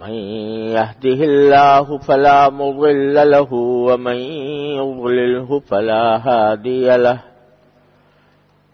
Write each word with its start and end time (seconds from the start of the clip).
من 0.00 0.12
يهده 0.76 1.20
الله 1.24 1.98
فلا 1.98 2.50
مضل 2.50 3.30
له 3.30 3.52
ومن 3.52 4.16
يضلله 4.76 5.60
فلا 5.60 6.16
هادي 6.16 6.96
له. 6.96 7.18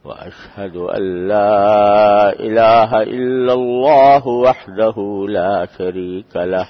وأشهد 0.05 0.77
أن 0.77 1.29
لا 1.29 2.33
إله 2.41 3.03
إلا 3.03 3.53
الله 3.53 4.29
وحده 4.29 5.27
لا 5.29 5.67
شريك 5.79 6.37
له. 6.37 6.69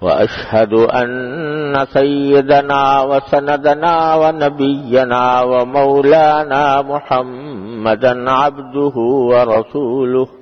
وأشهد 0.00 0.72
أن 0.72 1.86
سيدنا 1.92 3.02
وسندنا 3.02 4.14
ونبينا 4.14 5.42
ومولانا 5.42 6.82
محمدا 6.82 8.30
عبده 8.30 8.96
ورسوله. 8.96 10.37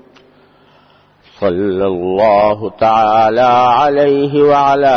صلى 1.41 1.87
الله 1.87 2.71
تعالى 2.71 3.41
عليه 3.81 4.43
وعلى 4.43 4.97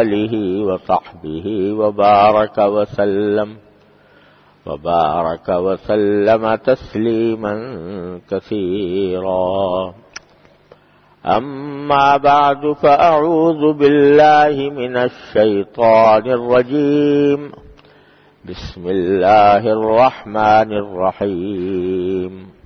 آله 0.00 0.34
وصحبه 0.64 1.72
وبارك 1.72 2.58
وسلم 2.58 3.56
وبارك 4.66 5.48
وسلم 5.48 6.54
تسليما 6.54 7.54
كثيرا. 8.30 9.94
أما 11.26 12.16
بعد 12.16 12.72
فأعوذ 12.82 13.72
بالله 13.72 14.70
من 14.70 14.96
الشيطان 14.96 16.24
الرجيم. 16.26 17.52
بسم 18.44 18.88
الله 18.88 19.72
الرحمن 19.72 20.72
الرحيم. 20.72 22.57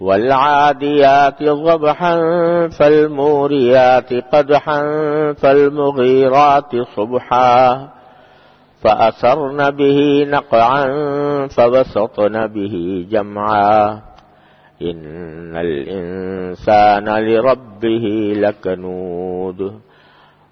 والعاديات 0.00 1.42
ضبحا 1.42 2.16
فالموريات 2.68 4.12
قدحا 4.12 4.82
فالمغيرات 5.32 6.76
صبحا 6.96 7.88
فأثرن 8.82 9.70
به 9.70 10.26
نقعا 10.28 10.86
فبسطن 11.46 12.46
به 12.46 13.06
جمعا 13.10 14.02
إن 14.82 15.56
الإنسان 15.56 17.08
لربه 17.08 18.32
لكنود 18.36 19.80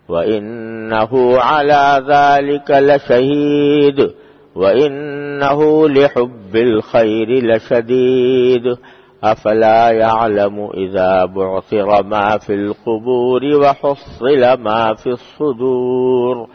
وإنه 0.09 1.39
على 1.41 2.05
ذلك 2.09 2.71
لشهيد 2.71 4.11
وإنه 4.55 5.89
لحب 5.89 6.57
الخير 6.57 7.29
لشديد 7.29 8.77
أفلا 9.25 9.91
يعلم 9.91 10.71
إذا 10.75 11.25
بعثر 11.25 12.03
ما 12.03 12.39
في 12.39 12.55
القبور 12.55 13.45
وحصل 13.45 14.43
ما 14.61 14.95
في 14.95 15.07
الصدور 15.07 16.49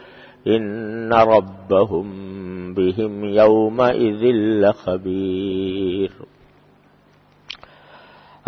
إن 0.46 1.12
ربهم 1.12 2.06
بهم 2.74 3.24
يومئذ 3.24 4.22
لخبير. 4.62 6.10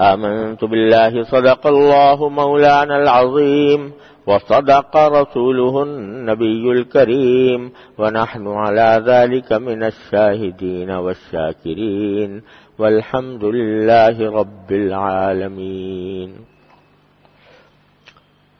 آمنت 0.00 0.64
بالله 0.64 1.22
صدق 1.22 1.66
الله 1.66 2.28
مولانا 2.28 2.96
العظيم 3.02 3.92
وصدق 4.26 4.96
رسوله 4.96 5.82
النبي 5.82 6.72
الكريم 6.72 7.72
ونحن 7.98 8.48
على 8.48 9.02
ذلك 9.06 9.52
من 9.52 9.82
الشاهدين 9.82 10.90
والشاكرين. 10.90 12.42
والحمد 12.82 13.44
لله 13.44 14.40
رب 14.40 14.70
العالمين 14.70 16.42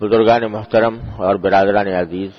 بزرگان 0.01 0.53
محترم 0.53 0.99
اور 1.17 1.37
برادران 1.37 1.87
عزیز، 1.87 2.31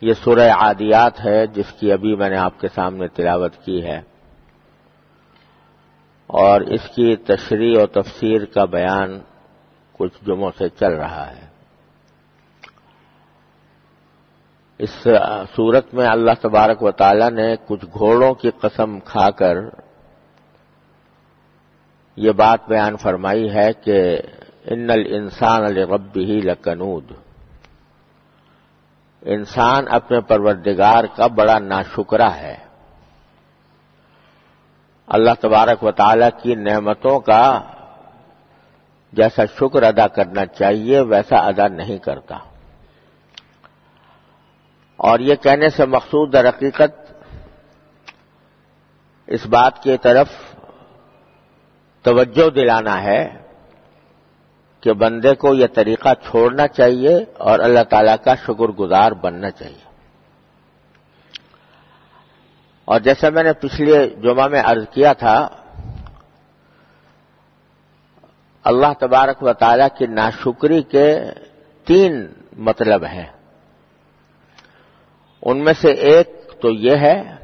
یہ 0.00 0.12
سورہ 0.12 0.50
عادیات 0.50 1.24
ہے 1.24 1.46
جس 1.46 1.72
کی 1.80 1.92
ابھی 1.92 2.16
میں 2.16 2.30
نے 2.30 2.36
آپ 2.36 2.60
کے 2.60 2.68
سامنے 2.74 3.08
تلاوت 3.08 3.52
کی 3.64 3.84
ہے۔ 3.84 4.00
اور 6.26 6.60
اس 6.60 6.88
کی 6.94 7.16
تشریح 7.16 7.78
و 7.78 7.86
تفسیر 7.86 8.44
کا 8.44 8.64
بیان 8.64 9.20
کچھ 9.92 10.24
جمعوں 10.26 10.50
سے 10.58 10.68
چل 10.68 10.92
رہا 10.92 11.30
ہے۔ 11.30 11.55
اس 14.78 15.08
صورت 15.56 15.94
میں 15.94 16.06
اللہ 16.06 16.30
تبارک 16.40 16.82
و 16.82 16.90
تعالی 16.90 17.30
نے 17.30 17.54
کچھ 17.66 17.84
گھوڑوں 17.98 18.34
کی 18.34 18.50
قسم 18.50 19.00
کھا 19.00 19.30
کر 19.30 19.56
یہ 22.16 22.32
بات 22.32 22.68
بیان 22.68 22.96
فرمائی 22.96 23.54
ہے 23.54 23.72
کہ 23.72 24.18
ان 24.64 24.90
الانسان 24.90 25.64
الرب 25.64 26.10
ہی 26.16 26.40
لکنود۔ 26.44 27.12
انسان 29.22 29.84
اپنے 29.90 30.20
پروردگار 30.20 31.04
کا 31.16 31.26
بڑا 31.26 31.58
ناشکرا 31.58 32.36
ہے۔ 32.36 32.56
اللہ 35.06 35.30
تبارک 35.40 35.84
و 35.84 35.90
تعالی 35.90 36.26
کی 36.42 36.54
نعمتوں 36.54 37.20
کا 37.20 37.60
جیسا 39.12 39.42
شکر 39.58 39.82
ادا 39.82 40.06
کرنا 40.06 40.46
چاہیے، 40.46 41.00
ویسا 41.00 41.36
ادا 41.36 41.68
نہیں 41.68 41.98
کرتا۔ 41.98 42.38
اور 44.96 45.20
یہ 45.20 45.34
کہنے 45.34 45.70
سے 45.70 45.86
مقصود 45.86 46.32
در 46.32 46.48
حقیقت 46.48 47.12
اس 49.26 49.46
بات 49.46 49.82
کی 49.82 49.96
طرف 49.96 50.28
توجہ 52.02 52.50
دلانا 52.50 53.02
ہے 53.02 53.38
کہ 54.80 54.92
بندے 54.92 55.34
کو 55.34 55.54
یہ 55.54 55.66
طریقہ 55.74 56.08
چھوڑنا 56.30 56.68
چاہیے 56.68 57.24
اور 57.38 57.58
اللہ 57.58 57.82
تعالی 57.90 58.10
کا 58.24 58.34
شکر 58.34 58.68
گزار 58.68 59.12
بننا 59.12 59.50
چاہیے۔ 59.50 59.86
اور 62.84 63.00
جیسا 63.00 63.28
میں 63.28 63.42
نے 63.42 63.52
پچھلے 63.52 64.10
جمعہ 64.10 64.48
میں 64.48 64.62
عرض 64.64 64.84
کیا 64.90 65.12
تھا، 65.12 65.48
اللہ 68.64 68.92
تبارک 69.00 69.42
و 69.42 69.52
تعالیٰ 69.52 69.88
کی 69.98 70.06
ناشکری 70.06 70.82
کے 70.82 71.20
تین 71.84 72.26
مطلب 72.56 73.04
ہیں۔ 73.04 73.35
ان 75.46 75.64
میں 75.64 75.72
سے 75.72 75.90
ایک 75.90 76.52
تو 76.60 76.70
یہ 76.70 76.96
ہے 76.96 77.36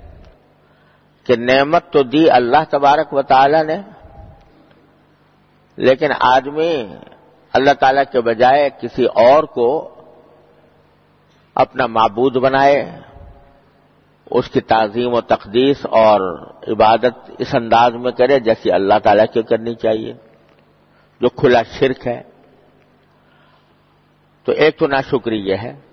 کہ 1.24 1.36
نعمت 1.36 1.82
تو 1.90 2.02
دی 2.02 2.30
اللہ 2.30 2.62
تبارک 2.70 3.14
و 3.14 3.22
تعالی 3.22 3.62
نے، 3.62 3.76
لیکن 5.76 6.08
آدمی 6.20 6.94
اللہ 7.52 7.72
تعالی 7.80 8.00
کے 8.12 8.20
بجائے 8.20 8.70
کسی 8.80 9.04
اور 9.04 9.44
کو 9.44 9.94
اپنا 11.54 11.86
معبود 11.86 12.36
بنائے، 12.36 12.90
اس 14.30 14.48
کی 14.48 14.60
تعظیم 14.60 15.14
و 15.14 15.20
تقدیس 15.20 15.86
اور 15.86 16.20
عبادت 16.68 17.30
اس 17.38 17.54
انداز 17.54 17.92
میں 17.94 18.12
کرے 18.12 18.40
جیسی 18.40 18.72
اللہ 18.72 18.98
تعالیٰ 19.02 19.26
کی 19.32 19.42
کرنی 19.42 19.74
چاہیے، 19.74 20.12
جو 21.20 21.28
کھلا 21.28 21.62
شرک 21.62 22.06
ہے۔ 22.06 22.22
تو 24.44 24.52
ایک 24.52 24.78
تو 24.78 24.86
ناشکری 24.86 25.40
یہ 25.40 25.54
ہے۔ 25.54 25.91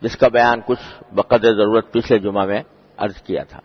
جس 0.00 0.16
کا 0.16 0.28
بیان 0.28 0.60
کچھ 0.66 1.04
بقدر 1.12 1.54
ضرورت 1.54 1.92
پچھلے 1.92 2.18
جمعہ 2.18 2.46
میں 2.46 2.62
عرض 2.96 3.22
کیا 3.22 3.42
تھا۔ 3.44 3.60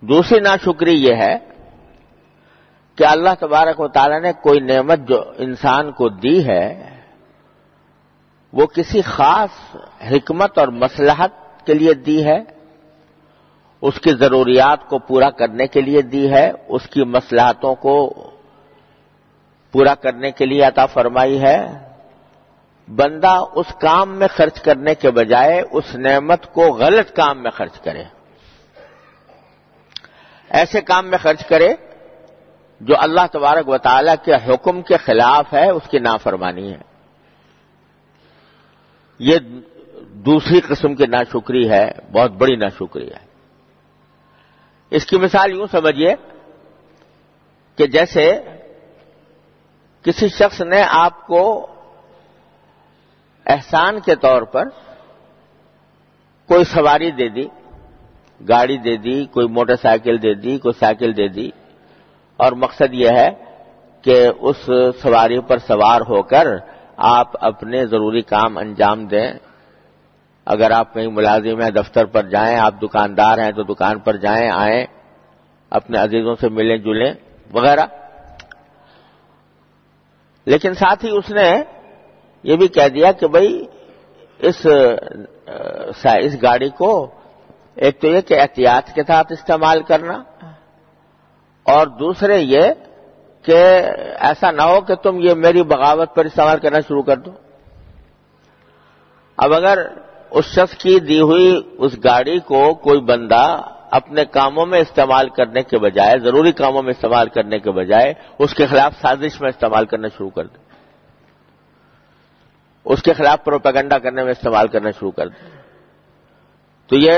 دوسری 0.00 0.40
ناشکری 0.40 1.04
یہ 1.04 1.14
ہے 1.14 1.38
کہ 2.96 3.04
اللہ 3.04 3.30
تبارک 3.40 3.80
و 3.80 3.88
تعالی 3.88 4.18
نے 4.18 4.32
کوئی 4.32 4.60
نعمت 4.60 4.98
جو 5.08 5.22
انسان 5.36 5.92
کو 5.92 6.08
دی 6.08 6.46
ہے، 6.46 6.96
وہ 8.52 8.66
کسی 8.66 9.02
خاص 9.02 9.76
حکمت 10.10 10.58
اور 10.58 10.68
مسلحت 10.68 11.66
کے 11.66 11.74
لیے 11.74 11.94
دی 11.94 12.24
ہے، 12.24 12.42
اس 13.80 14.00
کی 14.00 14.10
ضروریات 14.10 14.88
کو 14.88 14.98
پورا 14.98 15.30
کرنے 15.30 15.66
کے 15.66 15.80
لیے 15.80 16.02
دی 16.02 16.32
ہے، 16.32 16.52
اس 16.68 16.82
کی 16.86 17.04
مسلحتوں 17.04 17.74
کو 17.74 18.12
پورا 19.72 19.94
کرنے 19.94 20.30
کے 20.30 20.46
لیے 20.46 20.62
عطا 20.62 20.86
فرمائی 20.86 21.42
ہے۔ 21.42 21.85
بندہ 22.88 23.38
اس 23.54 23.66
کام 23.80 24.18
میں 24.18 24.28
خرچ 24.28 24.60
کرنے 24.60 24.94
کے 24.94 25.10
بجائے 25.10 25.62
اس 25.70 25.94
نعمت 25.94 26.52
کو 26.52 26.62
غلط 26.62 27.16
کام 27.16 27.42
میں 27.42 27.50
خرچ 27.50 27.80
کرے۔ 27.80 28.04
ایسے 30.50 30.80
کام 30.80 31.06
میں 31.06 31.18
خرچ 31.18 31.46
کرے 31.46 31.74
جو 32.80 32.94
اللہ 32.98 33.26
تبارک 33.32 33.68
و 33.68 33.78
تعالیٰ 33.78 34.14
کے 34.24 34.34
حکم 34.34 34.82
کے 34.82 34.96
خلاف 34.96 35.54
ہے، 35.54 35.70
اس 35.70 35.82
کی 35.90 35.98
نافرمانی 35.98 36.72
ہے۔ 36.72 36.78
یہ 39.18 39.38
دوسری 40.08 40.60
قسم 40.60 40.94
کی 40.94 41.06
ناشکری 41.06 41.70
ہے، 41.70 41.92
بہت 42.12 42.30
بڑی 42.30 42.56
ناشکری 42.56 43.08
ہے۔ 43.08 43.26
اس 44.90 45.06
کی 45.06 45.18
مثال 45.18 45.50
یوں 45.50 45.66
سمجھیے 45.70 46.14
کہ 47.76 47.86
جیسے 47.86 48.40
کسی 50.02 50.28
شخص 50.28 50.60
نے 50.60 50.82
آپ 50.82 51.26
کو 51.26 51.66
احسان 53.46 54.00
کے 54.00 54.14
طور 54.14 54.42
پر 54.42 54.64
کوئی 56.48 56.64
سواری 56.64 57.10
دے 57.10 57.28
دی، 57.28 57.44
گاڑی 58.48 58.76
دے 58.76 58.96
دی، 58.96 59.24
کوئی 59.24 59.48
موٹر 59.48 59.76
سائیکل 59.76 60.22
دے 60.22 60.34
دی، 60.34 60.58
کوئی 60.58 60.78
سائیکل 60.78 61.16
دے 61.16 61.28
دی۔ 61.28 61.50
اور 62.36 62.52
مقصد 62.52 62.94
یہ 62.94 63.08
ہے 63.08 63.30
کہ 64.02 64.28
اس 64.40 64.70
سواری 65.02 65.40
پر 65.40 65.58
سوار 65.58 66.00
ہو 66.00 66.22
کر 66.22 66.46
آپ 66.96 67.44
اپنے 67.44 67.86
ضروری 67.86 68.22
کام 68.22 68.58
انجام 68.58 69.06
دیں۔ 69.06 69.32
اگر 70.44 70.70
آپ 70.70 70.94
کہیں 70.94 71.08
ملازم 71.08 71.60
ہیں، 71.60 71.70
دفتر 71.70 72.04
پر 72.04 72.22
جائیں، 72.22 72.58
آپ 72.58 72.74
دکاندار 72.82 73.38
ہیں 73.38 73.52
تو 73.52 73.62
دکان 73.62 73.98
پر 73.98 74.16
جائیں، 74.16 74.50
آئیں، 74.50 74.86
اپنے 75.70 75.98
عزیزوں 75.98 76.34
سے 76.40 76.48
ملیں، 76.48 76.76
جلیں، 76.76 77.12
وغیرہ۔ 77.52 77.86
لیکن 80.44 80.74
ساتھ 80.74 81.04
ہی 81.04 81.10
اس 81.10 81.30
نے 81.30 81.62
یہ 82.46 82.56
بھی 82.56 82.68
کہہ 82.68 82.88
دیا 82.88 83.12
کہ 83.12 83.26
بھائی 83.26 83.66
اس 84.40 84.66
اس 86.04 86.34
گاڑی 86.42 86.68
کو 86.68 86.90
ایک 87.74 88.00
تو 88.00 88.06
یہ 88.06 88.20
کہ 88.20 88.40
احتیاط 88.40 88.94
کے 88.94 89.02
ساتھ 89.06 89.32
استعمال 89.32 89.82
کرنا 89.82 90.22
اور 91.66 91.86
دوسرے 91.86 92.38
یہ 92.38 92.62
کہ 93.42 93.58
ایسا 94.18 94.50
نہ 94.50 94.62
ہو 94.62 94.80
کہ 94.80 94.94
تم 94.94 95.20
یہ 95.20 95.34
میری 95.34 95.62
بغاوت 95.62 96.14
پر 96.14 96.24
استعمال 96.24 96.58
کرنا 96.58 96.80
شروع 96.80 97.02
کر 97.02 97.16
دو۔ 97.16 97.30
اب 99.38 99.54
اگر 99.54 99.78
اس 100.30 100.44
شخص 100.44 100.76
کی 100.76 100.98
دی 101.00 101.20
ہوئی 101.20 101.62
اس 101.78 101.96
گاڑی 102.04 102.38
کو 102.38 102.74
کوئی 102.74 103.00
بندہ 103.00 103.44
اپنے 103.90 104.24
کاموں 104.24 104.66
میں 104.66 104.80
استعمال 104.80 105.28
کرنے 105.28 105.62
کے 105.62 105.78
بجائے، 105.78 106.18
ضروری 106.18 106.52
کاموں 106.52 106.82
میں 106.82 106.90
استعمال 106.90 107.28
کرنے 107.28 107.58
کے 107.58 107.70
بجائے، 107.70 108.12
اس 108.38 108.54
کے 108.54 108.66
خلاف 108.66 108.94
سازش 109.00 109.40
میں 109.40 109.48
استعمال 109.48 109.86
کرنا 109.86 110.08
شروع 110.08 110.30
کر 110.30 110.44
دے۔ 110.44 110.65
اس 112.86 113.02
کے 113.02 113.12
خلاف 113.12 113.44
پروپیگنڈا 113.44 113.98
کرنے 113.98 114.22
میں 114.22 114.32
استعمال 114.32 114.68
کرنا 114.68 114.90
شروع 114.90 115.10
کر 115.10 115.28
دے 115.28 115.56
تو 116.86 116.96
یہ 116.96 117.12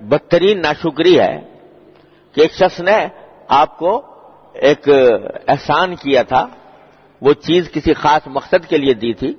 بدترین 0.00 0.62
ناشکری 0.62 1.20
ہے 1.20 1.40
کہ 2.32 2.40
ایک 2.40 2.52
شخص 2.52 2.80
نے 2.80 3.08
آپ 3.48 3.78
کو 3.78 4.02
ایک 4.52 4.88
احسان 5.48 5.94
کیا 5.94 6.22
تھا، 6.22 6.46
وہ 7.20 7.32
چیز 7.32 7.70
کسی 7.72 7.94
خاص 7.94 8.22
مقصد 8.26 8.68
کے 8.68 8.76
لیے 8.76 8.94
دی 8.94 9.14
تھی۔ 9.14 9.34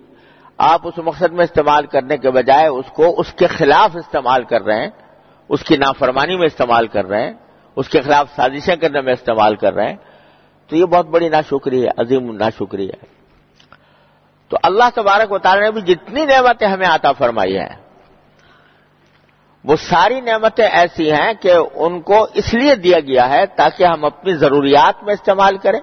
آپ 0.58 0.88
اس 0.88 0.94
مقصد 0.98 1.34
میں 1.34 1.44
استعمال 1.44 1.86
کرنے 1.86 2.18
کے 2.18 2.32
بجائے 2.32 2.68
اس 2.68 2.86
کو 2.94 3.20
اس 3.20 3.34
کے 3.34 3.48
خلاف 3.48 3.96
استعمال 3.96 4.44
کر 4.44 4.62
رہے 4.62 4.82
ہیں، 4.82 4.90
اس 5.50 5.64
کی 5.64 5.78
نافرمانی 5.78 6.38
میں 6.38 6.46
استعمال 6.46 6.88
کر 6.88 7.06
رہے 7.06 7.24
ہیں، 7.24 7.34
اس 7.76 7.90
کے 7.90 8.02
خلاف 8.02 8.36
سازشیں 8.36 8.76
کرنے 8.76 9.02
میں 9.02 9.14
استعمال 9.14 9.56
کر 9.56 9.74
رہے 9.74 9.90
ہیں۔ 9.90 9.98
تو 10.68 10.76
یہ 10.76 10.86
بہت 10.86 11.08
بڑی 11.08 11.30
ناشکری 11.30 11.84
ہے، 11.84 11.90
عظیم 11.98 12.32
ناشکری 12.32 12.90
ہے۔ 12.90 13.17
تو 14.48 14.58
اللہ 14.64 14.84
تبارک 14.96 15.32
و 15.32 15.38
تعالی 15.38 15.62
نے 15.62 15.72
بھی 15.72 15.82
جتنی 15.82 16.26
نعمتیں 16.26 16.68
ہمیں 16.68 16.88
آتا 16.88 17.12
فرمائی 17.12 17.58
ہیں، 17.60 17.76
وہ 19.64 19.76
ساری 19.76 20.22
نعمتیں 20.22 20.68
ایسی 20.68 21.12
ہیں 21.12 21.34
کہ 21.42 21.54
ان 21.74 22.02
کو 22.02 22.28
اس 22.34 22.54
لیے 22.54 22.76
دیا 22.76 23.00
گیا 23.00 23.30
ہے 23.30 23.46
تاکہ 23.46 23.84
ہم 23.84 24.06
اپنی 24.06 24.34
ضروریات 24.34 25.04
میں 25.04 25.14
استعمال 25.14 25.58
کریں 25.58 25.80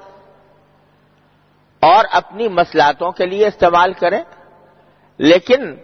اور 1.81 2.05
اپنی 2.11 2.49
مسلاتوں 2.49 3.13
کے 3.13 3.27
لیے 3.27 3.47
استعمال 3.47 3.93
کریں۔ 3.93 4.23
لیکن 5.19 5.75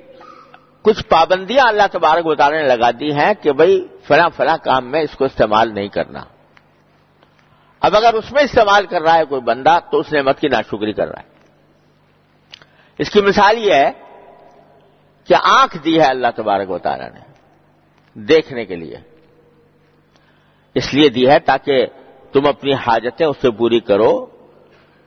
کچھ 0.83 1.07
پابندیاں 1.07 1.69
اللہ 1.69 1.83
تبارک 1.93 2.25
بتانے 2.25 2.63
نے 2.63 2.69
لگا 2.69 2.91
دی 2.91 3.13
ہیں 3.13 3.35
کہ 3.43 3.53
بھائی 3.53 3.87
فلاں 4.09 4.29
فلاں 4.37 4.57
کام 4.65 4.91
میں 4.91 5.01
اس 5.01 5.17
کو 5.17 5.25
استعمال 5.25 5.75
نہیں 5.75 5.89
کرنا۔ 5.89 6.21
اب 7.81 7.97
اگر 7.97 8.15
اس 8.15 8.33
میں 8.33 8.43
استعمال 8.43 8.87
کر 8.87 9.03
رہا 9.03 9.15
ہے 9.15 9.25
کوئی 9.25 9.41
بندہ 9.41 9.79
تو 9.91 9.99
اس 9.99 10.13
نعمت 10.13 10.41
کی 10.41 10.49
ناشکری 10.49 10.93
کر 10.93 11.09
رہا 11.09 11.21
ہے۔ 11.21 11.40
اس 13.01 13.11
کی 13.11 13.21
مثال 13.21 13.59
یہ 13.59 13.75
ہے 13.75 13.91
کہ 15.25 15.35
آنکھ 15.43 15.77
دی 15.85 16.01
ہے 16.01 16.05
اللہ 16.05 16.27
تبارک 16.37 16.71
و 16.71 16.79
تعالیٰ 16.79 17.13
نے 17.13 17.21
دیکھنے 18.15 18.65
کے 18.65 18.77
لیے۔ 18.77 18.97
اس 20.75 20.95
لیے 20.95 21.09
دی 21.09 21.31
ہے 21.31 21.39
تاکہ 21.39 21.87
تم 22.33 22.47
اپنی 22.47 22.73
حاجتیں 22.73 23.27
اس 23.27 23.37
سے 23.41 23.51
پوری 23.51 23.81
کرو۔ 23.81 24.27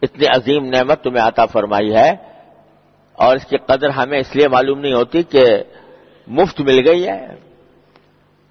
اتنی 0.01 0.25
عظیم 0.25 0.65
نعمت 0.65 1.03
تمہیں 1.03 1.27
عطا 1.27 1.45
فرمائی 1.45 1.95
ہے۔ 1.95 2.11
اور 3.13 3.35
اس 3.35 3.45
کی 3.45 3.57
قدر 3.57 3.89
ہمیں 3.89 4.19
اس 4.19 4.35
لیے 4.35 4.47
معلوم 4.47 4.79
نہیں 4.79 4.93
ہوتی 4.93 5.23
کہ 5.23 5.43
مفت 6.27 6.61
مل 6.61 6.87
گئی 6.87 7.07
ہے 7.07 7.25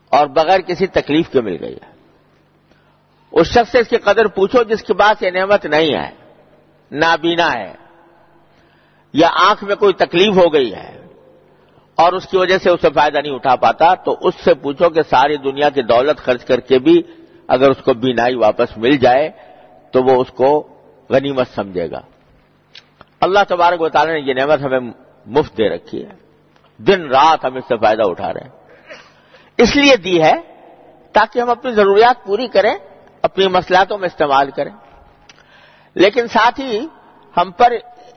اور 0.09 0.27
بغیر 0.27 0.61
کسی 0.61 0.87
تکلیف 0.87 1.29
کے 1.29 1.41
مل 1.41 1.57
گئی 1.61 1.75
ہے۔ 1.75 1.93
اس 3.33 3.47
شخص 3.47 3.73
سے 3.73 3.79
اس 3.79 3.89
کی 3.89 3.97
قدر 3.97 4.27
پوچھو 4.27 4.63
جس 4.63 4.83
کے 4.83 4.95
پاس 4.95 5.23
یہ 5.23 5.31
نعمت 5.31 5.67
نہیں 5.67 5.95
ہے۔ 5.95 6.11
نابینا 6.93 7.53
ہے۔ 7.53 7.82
یا 9.13 9.29
آنکھ 9.49 9.65
میں 9.65 9.77
کوئی 9.77 9.93
تکلیف 9.93 10.37
ہو 10.37 10.53
گئی 10.53 10.75
ہے 10.75 11.07
اور 11.95 12.13
اس 12.13 12.27
کی 12.27 12.37
وجہ 12.37 12.59
سے 12.59 12.71
اسے 12.71 12.89
فائدہ 12.95 13.19
نہیں 13.19 13.33
اٹھا 13.33 13.57
پاتا، 13.57 13.95
تو 13.95 14.17
اس 14.21 14.35
سے 14.45 14.55
پوچھو 14.55 14.91
کہ 14.91 15.03
ساری 15.03 15.37
دنیا 15.37 15.69
کی 15.69 15.83
دولت 15.83 16.19
خرچ 16.19 16.45
کر 16.45 16.61
کے 16.61 16.79
بھی 16.79 17.03
اگر 17.49 17.71
اس 17.71 17.77
کو 17.85 17.95
بینائی 17.95 18.35
واپس 18.35 18.79
مل 18.79 18.97
جائے، 18.97 19.31
تو 19.91 20.03
وہ 20.03 20.21
اس 20.21 20.29
کو 20.29 20.69
غنیمت 21.11 21.47
سمجھے 21.55 21.91
گا۔ 21.91 22.01
اللہ 23.21 23.39
تبارک 23.49 23.81
و 23.81 23.89
تعالیٰ 23.89 24.15
نے 24.15 24.21
یہ 24.21 24.35
نعمت 24.35 24.61
ہمیں 24.63 24.81
مفت 25.27 25.59
دے 25.59 25.69
رکھی 25.69 26.05
ہے۔ 26.05 26.11
دن 26.79 27.09
رات 27.09 27.45
ہم 27.45 27.57
اس 27.57 27.65
سے 27.69 27.77
فائدہ 27.77 28.03
اٹھا 28.05 28.33
رہے 28.33 28.41
ہیں۔ 28.41 28.49
اس 29.59 29.77
لیے 29.77 29.97
دی 29.97 30.23
ہے 30.23 30.35
تاکہ 31.13 31.39
ہم 31.39 31.51
اپنی 31.51 31.73
ضروریات 31.73 32.27
پوری 32.27 32.47
کریں، 32.47 32.75
اپنی 33.23 33.49
مسلاتوں 33.49 33.99
میں 33.99 34.07
استعمال 34.07 34.51
کریں۔ 34.51 34.73
لیکن 35.95 36.27
ساتھ 36.27 36.61
ہی 36.61 36.87
ہم 37.37 37.51
پر 37.51 37.73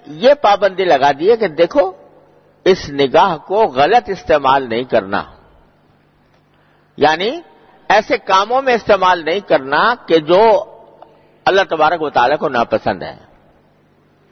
یہ 0.07 0.33
پابندی 0.33 0.85
لگا 0.85 1.11
دی 1.19 1.31
ہے 1.31 1.37
کہ 1.37 1.47
دیکھو، 1.47 1.91
اس 2.65 2.89
نگاہ 2.89 3.37
کو 3.37 3.55
غلط 3.55 4.09
استعمال 4.09 4.69
نہیں 4.69 4.83
کرنا۔ 4.83 5.23
یعنی 6.97 7.41
ایسے 7.89 8.17
کاموں 8.17 8.61
میں 8.61 8.73
استعمال 8.73 9.25
نہیں 9.25 9.39
کرنا 9.39 9.95
کہ 10.07 10.17
جو 10.17 10.65
اللہ 11.45 11.61
تبارک 11.69 12.01
و 12.01 12.09
تعالیٰ 12.09 12.37
کو 12.37 12.49
ناپسند 12.49 13.03
ہے۔ 13.03 13.17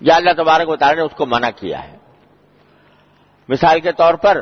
یا 0.01 0.15
اللہ 0.15 0.29
تبارک 0.37 0.69
و 0.69 0.75
تعالیٰ 0.75 0.95
نے 0.95 1.01
اس 1.01 1.17
کو 1.17 1.25
منع 1.25 1.49
کیا 1.55 1.83
ہے۔ 1.83 1.97
مثال 3.49 3.79
کے 3.79 3.91
طور 3.91 4.13
پر 4.13 4.41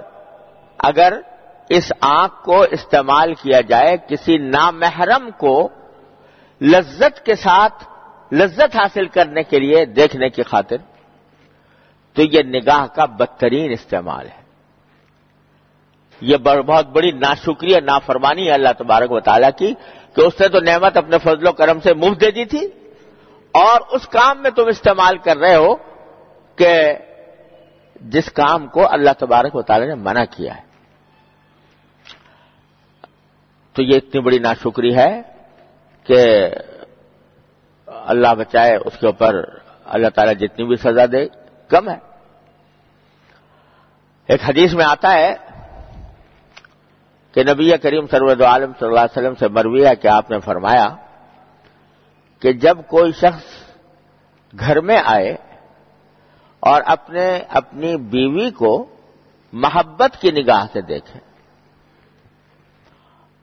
اگر 0.78 1.22
اس 1.70 1.94
آنکھ 2.02 2.46
کو 2.46 2.62
استعمال 2.62 3.34
کیا 3.34 3.62
جائے، 3.62 3.98
کسی 4.08 4.38
نامحرم 4.38 5.30
کو 5.38 5.70
لذت 6.62 7.26
کے 7.26 7.36
ساتھ 7.36 7.84
لذت 8.34 8.76
حاصل 8.76 9.08
کرنے 9.08 9.44
کے 9.44 9.60
لیے 9.60 9.86
دیکھنے 9.86 10.30
کی 10.30 10.44
خاطر 10.44 10.78
تو 12.14 12.22
یہ 12.22 12.44
نگاہ 12.44 12.86
کا 12.86 13.06
بدترین 13.06 13.72
استعمال 13.72 14.28
ہے۔ 14.28 14.42
یہ 16.22 16.38
بہت 16.38 16.88
بڑی 16.88 17.12
ناشکری 17.12 17.74
اور 17.74 17.82
نافرمانی 17.82 18.48
ہے 18.48 18.52
اللہ 18.52 18.70
تبارک 18.78 19.12
و 19.12 19.20
تعالیٰ 19.20 19.50
کی 19.58 19.74
کہ 20.16 20.22
اس 20.22 20.42
نے 20.42 20.48
تو 20.48 20.60
نعمت 20.60 20.98
اپنے 20.98 21.18
فضل 21.18 21.48
و 21.48 21.52
کرم 21.52 21.80
سے 21.80 21.94
مفت 21.94 22.22
دے 22.22 22.32
دی 22.32 22.46
تھی 22.46 22.66
اور 23.52 23.82
اس 23.90 24.08
کام 24.08 24.42
میں 24.42 24.52
تم 24.52 24.66
استعمال 24.68 25.18
کر 25.18 25.38
رہے 25.38 25.56
ہو 25.56 25.76
کہ 26.56 26.94
جس 28.02 28.32
کام 28.32 28.68
کو 28.68 28.88
اللہ 28.92 29.10
تبارک 29.18 29.56
و 29.56 29.62
تعالی 29.62 29.86
نے 29.86 29.96
منع 29.96 30.24
کیا 30.36 30.58
ہے۔ 30.58 30.62
تو 33.74 33.82
یہ 33.82 33.96
اتنی 33.96 34.22
بڑی 34.22 34.40
ناشکری 34.40 34.96
ہے 34.96 35.22
کہ 36.04 36.50
اللہ 37.86 38.34
بچائے 38.34 38.76
اس 38.76 38.98
کے 39.00 39.06
اوپر 39.06 39.44
اللہ 39.86 40.08
تعالیٰ 40.08 40.36
جتنی 40.36 40.66
بھی 40.66 40.76
سزا 40.76 41.06
دے 41.12 41.41
کم 41.72 41.90
ہے۔ 41.90 41.98
ایک 44.28 44.42
حدیث 44.50 44.74
میں 44.74 44.86
آتا 44.86 45.12
ہے 45.12 45.36
کہ 47.32 47.44
نبی 47.44 47.78
کریم 47.78 48.08
سرود 48.08 48.42
عالم 48.42 48.72
صلی 48.80 48.88
اللہ 48.88 49.00
علیہ 49.00 49.22
وسلم 49.22 49.36
سے 49.36 49.48
مروی 49.48 49.88
ہے 49.88 49.96
کہ 49.96 50.08
آپ 50.08 50.32
نے 50.32 50.40
فرمایا 50.40 50.90
کہ 52.40 52.54
جب 52.54 52.78
کوئی 52.88 53.12
شخص 53.12 53.46
گھر 54.60 54.82
میں 54.82 54.98
آئے 55.06 55.38
اور 56.60 56.82
اپنے 56.86 57.40
اپنی 57.50 57.98
بیوی 57.98 58.52
کو 58.52 58.96
محبت 59.54 60.22
کی 60.22 60.32
نگاہ 60.32 60.66
سے 60.74 60.82
دیکھے 60.82 61.20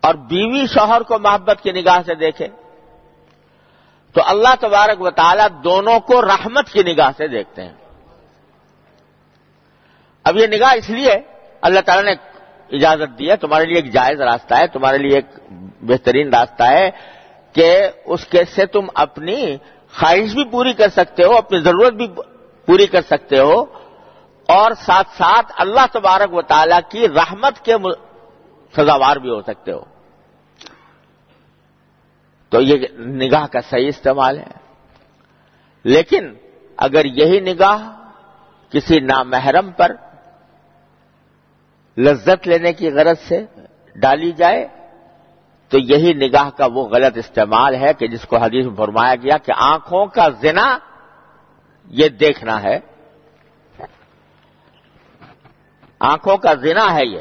اور 0.01 0.15
بیوی 0.15 0.67
شوہر 0.67 1.01
کو 1.01 1.19
محبت 1.19 1.59
کی 1.63 1.73
نگاہ 1.73 1.99
سے 2.07 2.15
دیکھے 2.15 2.49
تو 4.13 4.21
اللہ 4.27 4.55
تبارک 4.61 5.01
و 5.01 5.11
تعالیٰ 5.11 5.47
دونوں 5.65 6.01
کو 6.01 6.23
رحمت 6.23 6.69
کی 6.69 6.83
نگاہ 6.83 7.11
سے 7.17 7.29
دیکھتے 7.29 7.63
ہیں۔ 7.63 7.75
اب 10.29 10.37
یہ 10.37 10.47
نگاہ 10.47 10.75
اس 10.75 10.91
لیے 10.91 11.13
اللہ 11.61 11.81
تعالیٰ 11.81 12.05
نے 12.05 12.13
اجازت 12.77 13.19
دی 13.19 13.31
ہے، 13.31 13.37
تمہارے 13.37 13.65
لیے 13.65 13.77
ایک 13.77 13.93
جائز 13.93 14.21
راستہ 14.21 14.55
ہے، 14.55 14.67
تمہارے 14.67 14.99
لیے 14.99 15.15
ایک 15.15 15.27
بہترین 15.81 16.35
راستہ 16.35 16.63
ہے 16.63 16.91
کہ 17.53 17.89
اس 18.05 18.25
کے 18.25 18.45
سے 18.45 18.67
تم 18.67 18.87
اپنی 18.95 19.57
خواہش 19.99 20.35
بھی 20.35 20.45
پوری 20.45 20.73
کر 20.73 20.89
سکتے 20.89 21.25
ہو، 21.25 21.37
اپنی 21.37 21.59
ضرورت 21.59 21.93
بھی 21.93 22.09
پوری 22.67 22.87
کر 22.87 23.01
سکتے 23.01 23.39
ہو 23.39 23.65
اور 24.47 24.71
ساتھ 24.81 25.09
ساتھ 25.17 25.53
اللہ 25.57 25.87
تبارک 25.93 26.35
و 26.35 26.43
تعالی 26.43 26.77
کی 26.89 27.09
رحمت 27.09 27.65
کے 27.65 27.73
سزاوار 28.77 29.17
بھی 29.17 29.31
ہو 29.31 29.43
سکتے 29.43 29.73
ہو۔ 29.73 29.85
تو 32.49 32.61
یہ 32.61 32.87
نگاہ 32.99 33.47
کا 33.47 33.61
صحیح 33.71 33.89
استعمال 33.89 34.39
ہے۔ 34.39 34.53
لیکن 35.85 36.35
اگر 36.77 37.05
یہی 37.05 37.41
نگاہ 37.41 37.91
کسی 38.71 39.01
نامحرم 39.01 39.71
پر 39.71 39.93
لذت 41.99 42.49
لینے 42.49 42.73
کی 42.73 42.91
غرض 42.91 43.29
سے 43.29 43.45
ڈالی 43.97 44.33
جائے 44.33 44.69
تو 45.69 45.79
یہی 45.79 46.13
نگاہ 46.13 46.51
کا 46.51 46.67
وہ 46.67 46.89
غلط 46.89 47.19
استعمال 47.19 47.75
ہے 47.75 47.95
کہ 47.95 48.07
جس 48.07 48.23
کو 48.23 48.37
حدیث 48.37 48.67
میں 48.67 48.77
فرمایا 48.77 49.15
گیا 49.15 49.39
کہ 49.39 49.53
آنکھوں 49.57 50.07
کا 50.07 50.29
زنا 50.29 50.79
یہ 51.87 52.09
دیکھنا 52.09 52.63
ہے۔ 52.63 52.79
آنکھوں 56.01 56.37
کا 56.37 56.55
زنا 56.55 56.95
ہے 56.95 57.07
یہ 57.07 57.21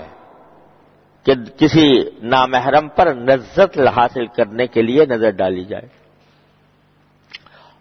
کہ 1.24 1.34
کسی 1.58 2.10
نامحرم 2.24 2.88
پر 2.88 3.14
نزت 3.14 3.80
حاصل 3.96 4.26
کرنے 4.28 4.68
کے 4.68 4.82
لیے 4.82 5.06
نظر 5.06 5.30
ڈالی 5.30 5.66
جائے۔ 5.66 5.88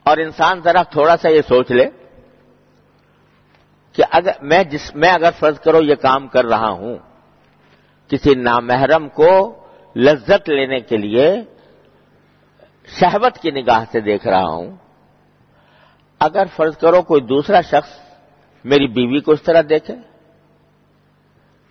اور 0.04 0.16
انسان 0.16 0.60
ذرا 0.64 0.82
تھوڑا 0.82 1.16
سا 1.16 1.28
یہ 1.28 1.40
سوچ 1.48 1.70
لے 1.70 1.86
کہ 3.96 4.04
اگر 4.10 4.32
میں 4.42 4.62
جس 4.64 4.94
میں 4.94 5.10
اگر 5.10 5.30
فرض 5.38 5.60
کرو 5.60 5.80
یہ 5.82 5.94
کام 5.94 6.26
کر 6.28 6.44
رہا 6.44 6.70
ہوں، 6.70 6.96
کسی 8.10 8.34
نامحرم 8.34 9.08
کو 9.08 9.30
لذت 9.96 10.48
لینے 10.48 10.80
کے 10.80 10.96
لیے 10.96 11.28
شہوت 13.00 13.38
کی 13.38 13.50
نگاہ 13.50 13.84
سے 13.92 14.00
دیکھ 14.00 14.26
رہا 14.26 14.48
ہوں، 14.48 14.76
اگر 16.20 16.44
فرض 16.56 16.76
کرو 16.76 17.02
کوئی 17.02 17.20
دوسرا 17.20 17.60
شخص 17.60 17.94
میری 18.64 18.86
بیوی 18.86 19.20
کو 19.20 19.32
اس 19.32 19.42
طرح 19.42 19.62
دیکھے، 19.68 19.94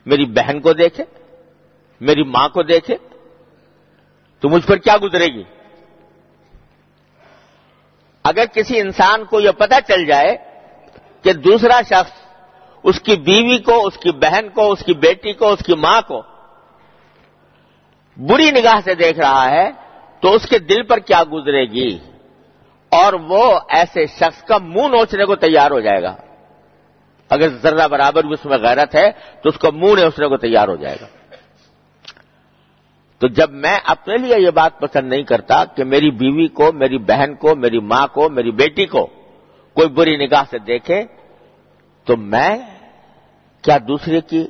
میری 0.05 0.25
بہن 0.25 0.59
کو 0.59 0.73
دیکھے، 0.73 1.03
میری 2.01 2.23
ماں 2.23 2.47
کو 2.49 2.63
دیکھے، 2.63 2.95
تو 4.43 4.49
مجھ 4.49 4.65
پر 4.67 4.77
کیا 4.77 4.95
گزرے 5.03 5.25
گی؟ 5.25 5.43
اگر 8.25 8.45
کسی 8.45 8.79
انسان 8.79 9.25
کو 9.25 9.39
یہ 9.39 9.51
پتہ 9.57 9.79
چل 9.87 10.05
جائے 10.05 10.35
کہ 11.25 11.33
دوسرا 11.33 11.81
شخص 11.89 12.11
اس 12.83 12.99
کی 12.99 13.15
بیوی 13.15 13.57
کو، 13.57 13.87
اس 13.87 13.97
کی 13.97 14.11
بہن 14.11 14.49
کو، 14.49 14.71
اس 14.71 14.79
کی 14.85 14.93
بیٹی 14.93 15.33
کو، 15.33 15.49
اس 15.49 15.59
کی 15.65 15.75
ماں 15.75 16.01
کو 16.01 16.21
بری 18.17 18.51
نگاہ 18.51 18.79
سے 18.83 18.95
دیکھ 18.95 19.19
رہا 19.19 19.49
ہے 19.49 19.71
تو 20.19 20.33
اس 20.33 20.45
کے 20.49 20.59
دل 20.59 20.83
پر 20.83 20.97
کیا 20.97 21.23
گزرے 21.33 21.65
گی؟ 21.65 21.99
اور 22.89 23.13
وہ 23.13 23.59
ایسے 23.69 24.05
شخص 24.05 24.43
کا 24.43 24.57
منہ 24.57 24.87
نوچنے 24.87 25.25
کو 25.25 25.35
تیار 25.35 25.71
ہو 25.71 25.79
جائے 25.79 26.03
گا۔ 26.03 26.15
اگر 27.29 27.49
ذرہ 27.49 27.87
برابر 27.87 28.23
بھی 28.23 28.33
اس 28.33 28.45
میں 28.45 28.57
غیرت 28.57 28.95
ہے 28.95 29.11
تو 29.43 29.49
اس 29.49 29.57
کو 29.57 29.71
منہ 29.71 30.01
نوچنے 30.01 30.27
کو 30.27 30.37
تیار 30.37 30.67
ہو 30.67 30.75
جائے 30.75 30.97
گا۔ 31.01 31.07
تو 33.19 33.27
جب 33.27 33.51
میں 33.51 33.79
اپنے 33.85 34.17
لیے 34.17 34.35
یہ 34.39 34.49
بات 34.49 34.79
پسند 34.79 35.09
نہیں 35.09 35.23
کرتا 35.23 35.65
کہ 35.65 35.83
میری 35.83 36.11
بیوی 36.11 36.47
کو، 36.47 36.71
میری 36.71 36.97
بہن 36.97 37.35
کو، 37.35 37.55
میری 37.55 37.79
ماں 37.79 38.07
کو، 38.07 38.29
میری 38.29 38.51
بیٹی 38.51 38.85
کو 38.85 39.07
کوئی 39.75 39.87
بری 39.87 40.17
نگاہ 40.17 40.43
سے 40.49 40.59
دیکھے 40.59 41.03
تو 42.05 42.17
میں 42.17 42.57
کیا 43.61 43.77
دوسرے 43.87 44.21
کی 44.21 44.47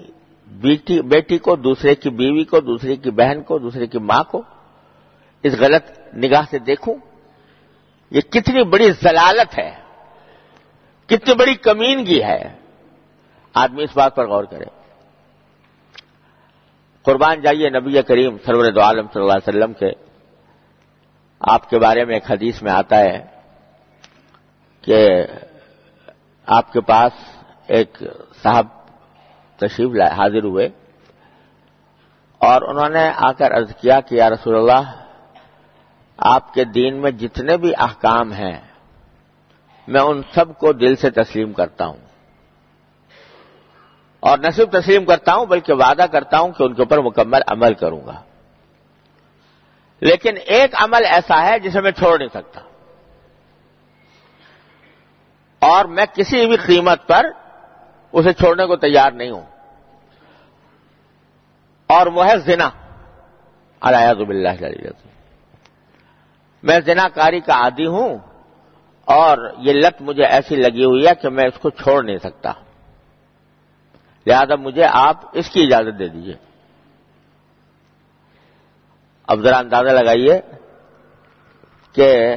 بیٹی 0.47 1.01
بیٹی 1.01 1.37
کو، 1.37 1.55
دوسرے 1.55 1.95
کی 1.95 2.09
بیوی 2.09 2.43
کو، 2.43 2.59
دوسرے 2.59 2.95
کی 2.95 3.11
بہن 3.11 3.43
کو، 3.43 3.59
دوسرے 3.59 3.87
کی 3.87 3.99
ماں 3.99 4.23
کو 4.23 4.41
اس 5.43 5.53
غلط 5.59 6.15
نگاہ 6.15 6.41
سے 6.49 6.59
دیکھوں؟ 6.59 6.95
یہ 8.11 8.21
کتنی 8.21 8.63
بڑی 8.63 8.91
زلالت 8.91 9.59
ہے، 9.59 9.75
کتنی 11.05 11.35
بڑی 11.35 11.55
کمینگی 11.55 12.23
ہے۔ 12.23 12.55
آدمی 13.53 13.83
اس 13.83 13.89
بات 13.93 14.15
پر 14.15 14.27
غور 14.27 14.43
کرے۔ 14.43 14.65
قربان 17.01 17.41
جائیے 17.41 17.69
نبی 17.69 18.01
کریم 18.01 18.37
سرور 18.45 18.71
دو 18.71 18.81
عالم 18.81 19.05
صلی 19.13 19.21
اللہ 19.21 19.33
علیہ 19.33 19.49
وسلم 19.49 19.73
کے۔ 19.73 19.91
آپ 21.39 21.69
کے 21.69 21.79
بارے 21.79 22.05
میں 22.05 22.13
ایک 22.13 22.31
حدیث 22.31 22.61
میں 22.61 22.71
آتا 22.71 22.97
ہے۔ 22.97 23.34
کہ 24.85 25.25
آپ 26.45 26.73
کے 26.73 26.81
پاس 26.81 27.11
ایک 27.67 28.03
صاحب 28.43 28.67
تشریف 29.57 30.01
حاضر 30.17 30.43
ہوئے 30.43 30.69
اور 32.37 32.61
انہوں 32.61 32.89
نے 32.89 33.11
آ 33.15 33.31
کر 33.31 33.51
ارض 33.51 33.75
کیا 33.75 33.99
کہ 33.99 34.15
یا 34.15 34.29
رسول 34.29 34.55
اللہ، 34.55 35.03
آپ 36.17 36.53
کے 36.53 36.63
دین 36.63 37.01
میں 37.01 37.11
جتنے 37.11 37.57
بھی 37.57 37.71
احکام 37.77 38.33
ہیں، 38.33 38.61
میں 39.87 40.01
ان 40.01 40.21
سب 40.33 40.57
کو 40.57 40.73
دل 40.73 40.95
سے 40.95 41.09
تسلیم 41.09 41.53
کرتا 41.53 41.85
ہوں۔ 41.85 41.97
اور 44.19 44.37
نہ 44.37 44.49
صرف 44.49 44.69
تسلیم 44.69 45.05
کرتا 45.05 45.35
ہوں، 45.35 45.45
بلکہ 45.45 45.73
وعدہ 45.73 46.05
کرتا 46.11 46.39
ہوں 46.39 46.51
کہ 46.51 46.63
ان 46.63 46.73
کے 46.73 46.81
اوپر 46.81 46.97
مکمل 46.97 47.41
عمل 47.47 47.73
کروں 47.73 48.01
گا۔ 48.05 48.21
لیکن 49.99 50.33
ایک 50.45 50.71
عمل 50.73 51.05
ایسا 51.05 51.41
ہے 51.41 51.59
جسے 51.59 51.81
میں 51.81 51.91
چھوڑ 51.91 52.17
نہیں 52.17 52.29
سکتا۔ 52.33 52.59
اور 55.65 55.85
میں 55.85 56.05
کسی 56.13 56.47
بھی 56.47 56.57
قیمت 56.57 57.07
پر 57.07 57.25
اسے 58.11 58.33
چھوڑنے 58.33 58.65
کو 58.65 58.75
تیار 58.75 59.11
نہیں 59.11 59.31
ہوں۔ 59.31 59.45
اور 61.87 62.07
وہ 62.07 62.25
ہے 62.25 62.37
زنا۔ 62.37 62.69
زب 64.13 64.29
اللہ 64.29 64.65
میں 66.63 66.79
زنا 66.85 67.07
کاری 67.09 67.39
کا 67.39 67.53
عادی 67.53 67.85
ہوں 67.85 68.17
اور 69.05 69.37
یہ 69.57 69.73
لت 69.73 70.01
مجھے 70.01 70.25
ایسی 70.25 70.55
لگی 70.55 70.85
ہوئی 70.85 71.07
ہے 71.07 71.15
کہ 71.15 71.29
میں 71.29 71.43
اس 71.43 71.59
کو 71.59 71.69
چھوڑ 71.69 72.03
نہیں 72.03 72.17
سکتا۔ 72.17 72.51
لہذا 74.27 74.55
مجھے 74.55 74.85
آپ 74.91 75.21
اس 75.33 75.49
کی 75.49 75.63
اجازت 75.63 75.99
دے 75.99 76.07
دیجیے 76.07 76.33
اب 79.27 79.39
ذرا 79.41 79.57
اندازہ 79.57 79.89
لگائیے 79.89 80.41
کہ 81.93 82.35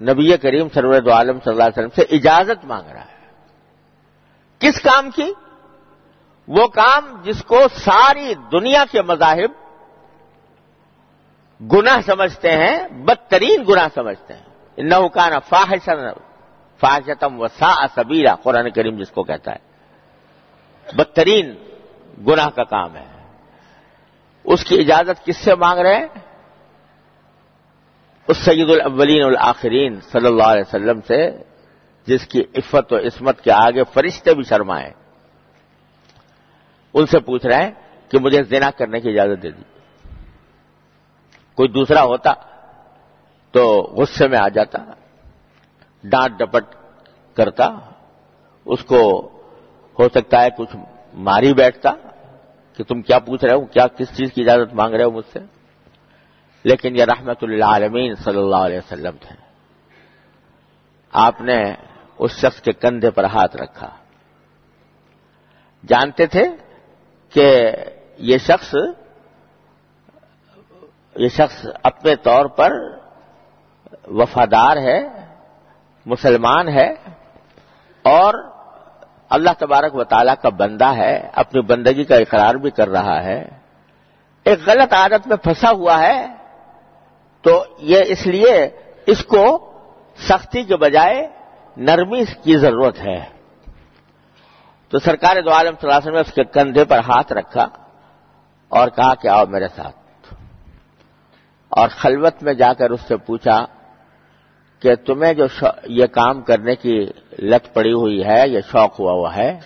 نبی 0.00 0.36
کریم 0.36 0.68
سرورت 0.74 1.08
عالم 1.08 1.38
صلی 1.44 1.52
اللہ 1.52 1.62
علیہ 1.62 1.84
وسلم 1.84 1.88
سے 1.94 2.02
اجازت 2.16 2.64
مانگ 2.64 2.90
رہا 2.90 3.00
ہے۔ 3.00 3.26
کس 4.58 4.80
کام 4.80 5.10
کی؟ 5.10 5.32
وہ 6.48 6.66
کام 6.66 7.22
جس 7.22 7.44
کو 7.44 7.60
ساری 7.74 8.34
دنیا 8.52 8.84
کے 8.90 9.02
مذاہب 9.02 9.60
گناہ 11.72 12.00
سمجھتے 12.06 12.50
ہیں، 12.50 12.88
بدترین 12.88 13.64
گناہ 13.68 13.88
سمجھتے 13.94 14.34
ہیں۔ 14.34 14.42
نوکان 14.78 15.32
فاحشن 15.48 15.96
فاحشتم 16.80 17.40
و 17.40 17.48
سا 17.48 17.86
سبیرا 17.94 18.34
قرآن 18.34 18.70
کریم 18.70 19.02
جس 19.02 19.10
کو 19.10 19.22
کہتا 19.22 19.52
ہے۔ 19.52 19.58
بدترین 20.96 21.54
گناہ 22.26 22.48
کا 22.48 22.64
کام 22.64 22.96
ہے۔ 22.96 23.06
اس 24.44 24.64
کی 24.64 24.80
اجازت 24.80 25.24
کس 25.24 25.36
سے 25.36 25.54
مانگ 25.54 25.80
رہے 25.80 25.96
ہیں؟ 25.96 26.06
اس 28.30 28.38
سید 28.38 28.70
الاولین 28.70 29.22
والآخرین 29.24 30.00
صلی 30.00 30.26
اللہ 30.26 30.42
علیہ 30.42 30.62
وسلم 30.62 31.00
سے 31.00 31.30
جس 32.06 32.26
کی 32.26 32.42
عفت 32.54 32.92
و 32.92 32.96
عصمت 32.96 33.40
کے 33.40 33.52
آگے 33.52 33.82
فرشتے 33.92 34.34
بھی 34.34 34.42
شرمائے۔ 34.42 34.92
ان 36.94 37.06
سے 37.06 37.20
پوچھ 37.20 37.46
رہے 37.46 37.62
ہیں 37.62 37.70
کہ 38.08 38.18
مجھے 38.18 38.42
زنا 38.42 38.70
کرنے 38.70 39.00
کی 39.00 39.08
اجازت 39.08 39.42
دے 39.42 39.50
دی۔ 39.50 39.62
کوئی 41.54 41.68
دوسرا 41.68 42.02
ہوتا 42.02 42.32
تو 43.50 43.82
غصے 43.96 44.28
میں 44.28 44.38
آ 44.38 44.48
جاتا، 44.48 44.78
ڈانٹ 46.04 46.38
ڈپٹ 46.38 46.74
کرتا، 47.36 47.68
اس 48.64 48.84
کو 48.84 49.28
ہو 49.98 50.08
سکتا 50.08 50.42
ہے 50.42 50.48
کچھ 50.58 50.76
ماری 51.14 51.54
بیٹھتا 51.54 51.90
کہ 52.76 52.84
تم 52.84 53.02
کیا 53.02 53.18
پوچھ 53.18 53.44
رہے 53.44 53.54
ہو، 53.54 53.64
کیا 53.64 53.86
کس 53.86 54.16
چیز 54.16 54.32
کی 54.32 54.42
اجازت 54.42 54.74
مانگ 54.74 54.94
رہے 54.94 55.04
ہو 55.04 55.10
مجھ 55.10 55.32
سے؟ 55.32 55.59
لیکن 56.62 56.96
یہ 56.96 57.04
رحمت 57.04 57.38
اللہ 57.42 57.64
عالمین 57.64 58.14
صلی 58.14 58.38
اللہ 58.38 58.56
علیہ 58.56 58.78
وسلم 58.78 59.16
تھے۔ 59.20 59.36
آپ 61.12 61.40
نے 61.40 61.74
اس 62.18 62.30
شخص 62.30 62.60
کے 62.60 62.72
کندھے 62.72 63.10
پر 63.10 63.24
ہاتھ 63.24 63.56
رکھا۔ 63.56 63.90
جانتے 65.88 66.26
تھے 66.26 66.44
کہ 67.30 67.72
یہ 68.18 68.38
شخص 68.38 68.74
یہ 71.16 71.28
شخص 71.28 71.66
اپنے 71.82 72.16
طور 72.16 72.46
پر 72.46 72.72
وفادار 74.06 74.76
ہے، 74.76 75.00
مسلمان 76.06 76.68
ہے 76.68 76.94
اور 78.02 78.34
اللہ 79.30 79.50
تبارک 79.58 79.94
و 79.94 80.04
تعالیٰ 80.04 80.34
کا 80.42 80.48
بندہ 80.48 80.96
ہے، 80.96 81.30
اپنی 81.32 81.60
بندگی 81.60 82.04
کا 82.04 82.16
اقرار 82.16 82.54
بھی 82.54 82.70
کر 82.70 82.88
رہا 82.88 83.24
ہے۔ 83.24 83.48
ایک 84.44 84.58
غلط 84.66 84.92
عادت 84.94 85.26
میں 85.26 85.36
پھنسا 85.36 85.70
ہوا 85.70 85.98
ہے۔ 85.98 86.39
تو 87.42 87.64
یہ 87.78 88.00
اس 88.06 88.26
لیے 88.26 88.70
اس 89.06 89.24
کو 89.24 89.72
سختی 90.28 90.64
کے 90.64 90.76
بجائے 90.76 91.28
نرمی 91.76 92.24
کی 92.42 92.56
ضرورت 92.56 93.00
ہے۔ 93.00 93.24
تو 94.88 94.98
سرکار 94.98 95.42
دو 95.42 95.50
عالم 95.50 95.74
صلی 95.80 95.90
اللہ 95.90 95.92
علیہ 95.92 96.02
وسلم 96.02 96.14
نے 96.14 96.20
اس 96.20 96.32
کے 96.32 96.44
کندھے 96.44 96.84
پر 96.84 96.98
ہاتھ 96.98 97.32
رکھا 97.32 97.68
اور 98.68 98.88
کہا 98.88 99.14
کہ 99.14 99.28
آؤ 99.28 99.46
میرے 99.46 99.68
ساتھ۔ 99.76 99.96
اور 101.68 101.88
خلوت 101.88 102.42
میں 102.42 102.54
جا 102.54 102.72
کر 102.72 102.90
اس 102.90 103.00
سے 103.00 103.16
پوچھا 103.16 103.66
کہ 104.80 104.94
تمہیں 104.94 105.34
جو 105.34 105.44
یہ 105.84 106.06
کام 106.06 106.42
کرنے 106.42 106.76
کی 106.76 107.06
لت 107.38 107.74
پڑی 107.74 107.92
ہوئی 107.92 108.24
ہے، 108.24 108.48
یہ 108.48 108.60
شوق 108.70 109.00
ہوا 109.00 109.12
ہوا 109.12 109.36
ہے، 109.36 109.58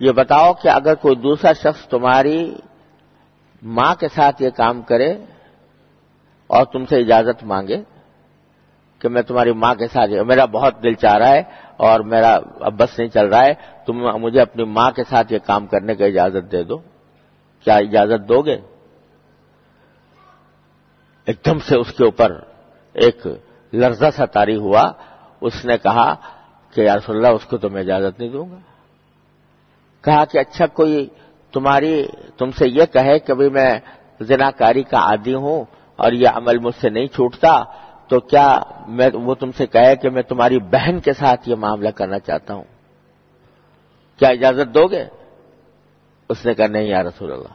یہ 0.00 0.12
بتاؤ 0.12 0.52
کہ 0.52 0.68
اگر 0.68 0.94
کوئی 0.94 1.16
دوسرا 1.16 1.52
شخص 1.52 1.88
تمہاری 1.88 2.54
ماں 3.62 3.94
کے 3.94 4.08
ساتھ 4.08 4.42
یہ 4.42 4.50
کام 4.50 4.82
کرے 4.82 5.14
اور 6.48 6.64
تم 6.64 6.84
سے 6.86 6.96
اجازت 6.96 7.44
مانگے 7.44 7.82
کہ 8.98 9.08
میں 9.08 9.22
تمہاری 9.22 9.52
ماں 9.52 9.74
کے 9.74 9.86
ساتھ 9.88 10.10
میرا 10.10 10.44
بہت 10.44 10.82
دل 10.82 10.94
چاہ 10.94 11.14
رہا 11.14 11.28
ہے 11.28 11.42
اور 11.76 12.00
میرا 12.00 12.38
اب 12.60 12.72
بس 12.78 12.98
نہیں 12.98 13.08
چل 13.08 13.26
رہا 13.26 13.44
ہے۔ 13.44 13.54
تم 13.86 13.96
مجھے 13.98 14.40
اپنی 14.40 14.64
ماں 14.64 14.90
کے 14.90 15.04
ساتھ 15.04 15.32
یہ 15.32 15.38
کام 15.38 15.66
کرنے 15.66 15.94
کا 15.94 16.04
اجازت 16.04 16.52
دے 16.52 16.64
دو۔ 16.64 16.78
کیا 17.64 17.74
اجازت 17.74 18.28
دو 18.28 18.42
گے؟ 18.42 18.60
ایک 21.24 21.36
دم 21.46 21.58
سے 21.58 21.78
اس 21.78 21.92
کے 21.92 22.04
اوپر 22.04 22.40
ایک 22.92 23.26
لرزہ 23.72 24.04
سا 24.16 24.24
تاری 24.24 24.56
ہوا۔ 24.56 24.92
اس 25.40 25.64
نے 25.64 25.78
کہا 25.78 26.14
کہ 26.74 26.80
یا 26.80 26.96
رسول 26.96 27.16
اللہ، 27.16 27.28
اس 27.28 27.44
کو 27.44 27.56
تو 27.56 27.70
میں 27.70 27.80
اجازت 27.80 28.20
نہیں 28.20 28.30
دوں 28.30 28.50
گا۔ 28.50 28.58
کہا 30.02 30.24
کہ 30.24 30.38
اچھا 30.38 30.66
کوئی 30.66 31.08
تمہاری، 31.52 32.06
تم 32.38 32.50
سے 32.50 32.68
یہ 32.68 32.82
کہے 32.92 33.18
کہ 33.18 33.34
بھائی 33.34 33.50
میں 33.50 33.80
زناکاری 34.20 34.82
کا 34.82 34.98
عادی 34.98 35.34
ہوں۔ 35.34 35.64
اور 35.98 36.12
یہ 36.12 36.28
عمل 36.28 36.58
مجھ 36.58 36.74
سے 36.80 36.88
نہیں 36.88 37.06
چھوٹتا، 37.06 37.64
تو 38.08 38.20
کیا 38.20 38.60
میں 38.88 39.10
وہ 39.14 39.34
تم 39.34 39.52
سے 39.52 39.66
کہے 39.66 39.96
کہ 39.96 40.10
میں 40.10 40.22
تمہاری 40.22 40.58
بہن 40.58 41.00
کے 41.00 41.12
ساتھ 41.12 41.48
یہ 41.48 41.54
معاملہ 41.54 41.88
کرنا 41.88 42.18
چاہتا 42.18 42.54
ہوں۔ 42.54 42.64
کیا 44.18 44.28
اجازت 44.28 44.74
دو 44.74 44.86
گے؟ 44.86 45.04
اس 46.28 46.46
نے 46.46 46.54
کہا، 46.54 46.66
نہیں 46.66 46.82
یا 46.82 47.02
رسول 47.02 47.32
اللہ۔ 47.32 47.54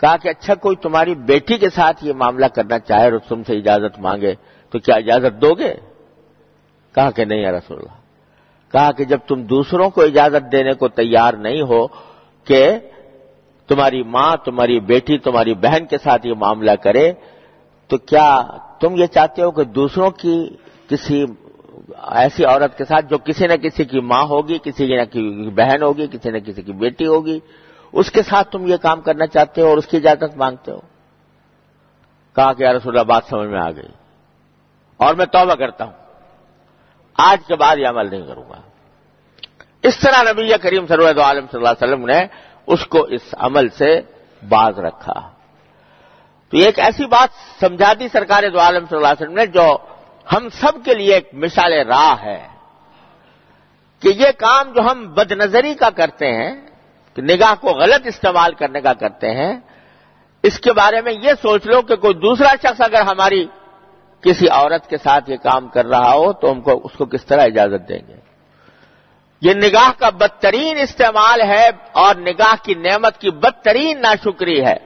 کہا 0.00 0.16
کہ 0.16 0.28
اچھا 0.28 0.54
کوئی 0.54 0.76
تمہاری 0.76 1.14
بیٹی 1.14 1.58
کے 1.58 1.70
ساتھ 1.70 2.04
یہ 2.04 2.12
معاملہ 2.12 2.46
کرنا 2.46 2.78
چاہے 2.78 3.10
اور 3.10 3.18
تم 3.28 3.42
سے 3.42 3.56
اجازت 3.56 3.98
مانگے، 3.98 4.34
تو 4.70 4.78
کیا 4.78 4.94
اجازت 4.94 5.42
دو 5.42 5.54
گے؟ 5.54 5.74
کہا 6.94 7.10
کہ 7.10 7.24
نہیں 7.24 7.40
یا 7.40 7.52
رسول 7.52 7.78
اللہ۔ 7.78 8.06
کہا 8.72 8.92
کہ 8.92 9.04
جب 9.04 9.18
تم 9.26 9.42
دوسروں 9.42 9.90
کو 9.90 10.02
اجازت 10.02 10.52
دینے 10.52 10.72
کو 10.72 10.88
تیار 10.88 11.34
نہیں 11.34 11.62
ہو 11.62 11.86
کہ 12.44 12.78
تمہاری 13.66 14.02
ماں، 14.02 14.36
تمہاری 14.44 14.80
بیٹی، 14.80 15.18
تمہاری 15.18 15.54
بہن 15.54 15.86
کے 15.86 15.98
ساتھ 15.98 16.26
یہ 16.26 16.34
معاملہ 16.34 16.70
کرے 16.70 17.12
تو 17.86 17.98
کیا 17.98 18.42
تم 18.80 18.96
یہ 18.96 19.06
چاہتے 19.06 19.42
ہو 19.42 19.50
کہ 19.50 19.64
دوسروں 19.64 20.10
کی 20.10 20.56
کسی 20.88 21.24
ایسی 22.02 22.44
عورت 22.44 22.78
کے 22.78 22.84
ساتھ 22.84 23.06
جو 23.06 23.18
کسی 23.18 23.46
نہ 23.46 23.52
کسی 23.52 23.84
کی 23.84 24.00
ماں 24.00 24.22
ہوگی، 24.22 24.58
کسی 24.62 24.96
نہ 24.96 25.04
کی 25.04 25.50
بہن 25.50 25.82
ہوگی، 25.82 26.06
کسی 26.06 26.30
نہ 26.30 26.38
کسی 26.38 26.62
کی 26.62 26.72
بیٹی 26.72 27.06
ہوگی، 27.06 27.38
اس 27.92 28.10
کے 28.10 28.22
ساتھ 28.22 28.48
تم 28.50 28.66
یہ 28.66 28.76
کام 28.76 29.00
کرنا 29.00 29.26
چاہتے 29.26 29.60
ہو 29.60 29.66
اور 29.66 29.78
اس 29.78 29.86
کی 29.86 29.96
اجازت 29.96 30.36
مانگتے 30.36 30.72
ہو؟ 30.72 30.80
کہا 32.34 32.52
کہ 32.52 32.64
رسول 32.64 32.94
اللہ، 32.94 33.04
بات 33.04 33.22
سمجھ 33.30 33.48
میں 33.48 33.60
آ 33.60 33.70
گئی۔ 33.70 33.88
اور 34.96 35.14
میں 35.14 35.26
توبہ 35.26 35.54
کرتا 35.54 35.84
ہوں۔ 35.84 35.92
آج 37.18 37.38
کے 37.46 37.54
بعد 37.54 37.76
یہ 37.76 37.86
عمل 37.86 38.10
نہیں 38.10 38.26
کروں 38.26 38.44
گا۔ 38.50 38.60
اس 39.82 39.98
طرح 39.98 40.32
نبی 40.32 40.58
کریم 40.62 40.86
سرود 40.86 41.18
عالم 41.18 41.46
صلی 41.50 41.60
اللہ 41.60 41.68
علیہ 41.68 41.94
وسلم 41.94 42.06
نے 42.06 42.26
اس 42.66 42.86
کو 42.86 43.02
اس 43.02 43.34
عمل 43.38 43.68
سے 43.68 44.00
باز 44.48 44.78
رکھا۔ 44.78 45.35
تو 46.52 46.56
ایک 46.56 46.78
ایسی 46.78 47.06
بات 47.06 47.30
سمجھا 47.60 47.92
دی 48.00 48.08
سرکار 48.12 48.42
دو 48.52 48.58
عالم 48.58 48.84
صلی 48.86 48.96
اللہ 48.96 49.06
علیہ 49.06 49.22
وسلم 49.22 49.38
نے 49.38 49.46
جو 49.46 49.76
ہم 50.32 50.48
سب 50.48 50.84
کے 50.84 50.94
لیے 50.94 51.14
ایک 51.14 51.28
مثال 51.32 51.72
راہ 51.72 52.22
ہے 52.22 52.46
کہ 54.02 54.08
یہ 54.08 54.30
کام 54.36 54.72
جو 54.72 54.80
ہم 54.90 55.14
بد 55.14 55.32
نظری 55.32 55.74
کا 55.74 55.90
کرتے 55.90 56.32
ہیں، 56.32 56.54
کہ 57.14 57.22
نگاہ 57.22 57.54
کو 57.60 57.68
غلط 57.68 58.06
استعمال 58.06 58.54
کرنے 58.54 58.80
کا 58.80 58.92
کرتے 58.92 59.30
ہیں، 59.30 59.60
اس 60.42 60.58
کے 60.60 60.72
بارے 60.72 61.00
میں 61.00 61.12
یہ 61.12 61.32
سوچ 61.42 61.66
لو 61.66 61.82
کہ 61.82 61.96
کوئی 61.96 62.14
دوسرا 62.14 62.54
شخص 62.62 62.80
اگر 62.80 63.00
ہماری 63.00 63.46
کسی 64.20 64.48
عورت 64.48 64.88
کے 64.88 64.96
ساتھ 64.96 65.30
یہ 65.30 65.36
کام 65.36 65.68
کر 65.68 65.86
رہا 65.86 66.12
ہو 66.12 66.32
تو 66.32 66.52
ہم 66.52 66.60
کو 66.60 66.80
اس 66.84 66.92
کو 66.92 67.04
کس 67.04 67.24
طرح 67.24 67.42
اجازت 67.42 67.88
دیں 67.88 68.00
گے؟ 68.08 68.16
یہ 69.42 69.54
نگاہ 69.54 69.90
کا 69.98 70.10
بدترین 70.10 70.78
استعمال 70.78 71.40
ہے 71.40 71.70
اور 71.92 72.14
نگاہ 72.16 72.54
کی 72.62 72.74
نعمت 72.74 73.18
کی 73.18 73.30
بدترین 73.30 74.00
ناشکری 74.00 74.64
ہے۔ 74.64 74.76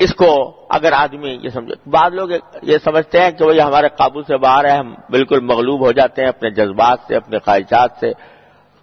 اس 0.00 0.14
کو 0.14 0.30
اگر 0.70 0.92
آدمی 0.92 1.30
یہ 1.42 1.48
سمجھے، 1.50 1.74
بعض 1.90 2.14
لوگ 2.14 2.28
یہ 2.62 2.78
سمجھتے 2.84 3.20
ہیں 3.20 3.30
کہ 3.30 3.44
وہ 3.44 3.52
ہمارے 3.60 3.88
قابو 3.98 4.22
سے 4.22 4.36
باہر 4.38 4.64
ہے 4.64 4.76
ہم 4.76 4.94
بالکل 5.10 5.40
مغلوب 5.44 5.80
ہو 5.80 5.92
جاتے 5.92 6.22
ہیں 6.22 6.28
اپنے 6.28 6.50
جذبات 6.50 6.98
سے، 7.06 7.16
اپنے 7.16 7.38
خواہشات 7.44 7.90
سے، 8.00 8.10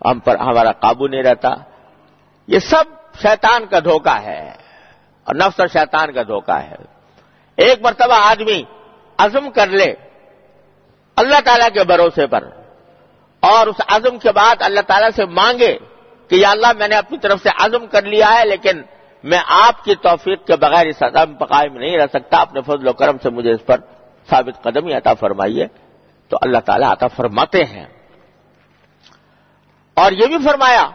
ہم 0.01 0.19
پر 0.19 0.35
ہمارا 0.39 0.71
قابو 0.83 1.07
نہیں 1.07 1.23
رہتا۔ 1.23 1.49
یہ 2.47 2.59
سب 2.61 2.85
شیطان 3.21 3.65
کا 3.65 3.79
دھوکہ 3.79 4.17
ہے، 4.21 4.41
اور 5.27 5.35
نفس 5.35 5.59
اور 5.59 5.67
شیطان 5.73 6.11
کا 6.13 6.23
دھوکہ 6.27 6.57
ہے۔ 6.61 6.75
ایک 7.57 7.81
مرتبہ 7.81 8.15
آدمی 8.21 8.61
عزم 9.19 9.49
کر 9.51 9.67
لے 9.69 9.93
اللہ 11.17 11.39
تعالیٰ 11.45 11.69
کے 11.73 11.83
بھروسے 11.83 12.25
پر، 12.27 12.43
اور 13.43 13.67
اس 13.67 13.79
عزم 13.87 14.17
کے 14.19 14.31
بعد 14.31 14.61
اللہ 14.61 14.83
تعالیٰ 14.87 15.09
سے 15.15 15.25
مانگے 15.39 15.71
کہ 16.29 16.35
یا 16.35 16.51
اللہ 16.51 16.71
میں 16.79 16.87
نے 16.87 16.95
اپنی 16.95 17.17
طرف 17.23 17.41
سے 17.43 17.49
عزم 17.65 17.85
کر 17.87 18.03
لیا 18.03 18.33
ہے، 18.33 18.45
لیکن 18.45 18.81
میں 19.25 19.39
آپ 19.47 19.83
کی 19.83 19.95
توفیق 19.95 20.47
کے 20.47 20.55
بغیر 20.55 20.85
اس 20.85 21.03
عدم 21.03 21.33
پقائم 21.33 21.77
نہیں 21.77 21.97
رہ 21.97 22.07
سکتا۔ 22.13 22.37
اپنے 22.37 22.61
فضل 22.61 22.87
و 22.87 22.93
کرم 22.93 23.17
سے 23.23 23.29
مجھے 23.29 23.51
اس 23.51 23.65
پر 23.65 23.77
ثابت 24.29 24.63
قدم 24.63 24.87
ہی 24.87 24.93
عطا 24.93 25.13
فرمائیے۔ 25.13 25.67
تو 26.29 26.37
اللہ 26.41 26.57
تعالیٰ 26.57 26.91
عطا 26.91 27.07
فرماتے 27.07 27.63
ہیں۔ 27.63 27.85
اور 29.93 30.11
یہ 30.11 30.25
بھی 30.25 30.37
فرمایا 30.43 30.89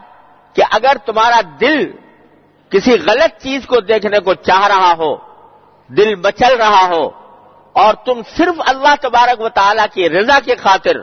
کہ 0.53 0.63
اگر 0.71 0.97
تمہارا 1.05 1.41
دل 1.61 1.91
کسی 2.69 2.91
غلط 2.91 3.41
چیز 3.41 3.65
کو 3.65 3.79
دیکھنے 3.79 4.19
کو 4.19 4.33
چاہ 4.33 4.67
رہا 4.67 4.93
ہو، 4.97 5.15
دل 5.87 6.15
مچل 6.15 6.55
رہا 6.57 6.89
ہو، 6.93 7.09
اور 7.73 7.93
تم 7.93 8.21
صرف 8.37 8.61
اللہ 8.65 8.95
تبارک 9.01 9.41
و 9.41 9.49
تعالیٰ 9.49 9.85
کی 9.93 10.09
رضا 10.09 10.39
کی 10.45 10.55
خاطر 10.55 10.93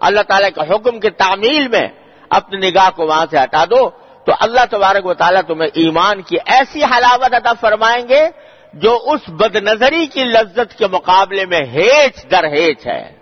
اللہ 0.00 0.20
تعالیٰ 0.20 0.48
کے 0.54 0.74
حکم 0.74 1.00
کی 1.00 1.10
تعمیل 1.10 1.68
میں 1.68 1.88
اپنی 2.30 2.70
نگاہ 2.70 2.90
کو 2.96 3.06
وہاں 3.06 3.26
سے 3.30 3.38
ہٹا 3.38 3.64
دو 3.64 3.90
تو 4.28 4.34
اللہ 4.40 4.60
تبارک 4.70 5.06
و 5.06 5.14
تعالیٰ 5.14 5.42
تمہیں 5.42 5.70
ایمان 5.74 6.22
کی 6.22 6.36
ایسی 6.46 6.84
حلاوت 6.84 7.34
عطا 7.34 7.52
فرمائیں 7.60 8.08
گے 8.08 8.28
جو 8.74 8.98
اس 9.04 9.20
بد 9.28 9.56
نظری 9.56 10.06
کی 10.06 10.24
لذت 10.24 10.78
کے 10.78 10.86
مقابلے 10.86 11.46
میں 11.46 11.60
ہیچ 11.60 12.30
در 12.30 12.44
ہیچ 12.44 12.86
ہے۔ 12.86 13.18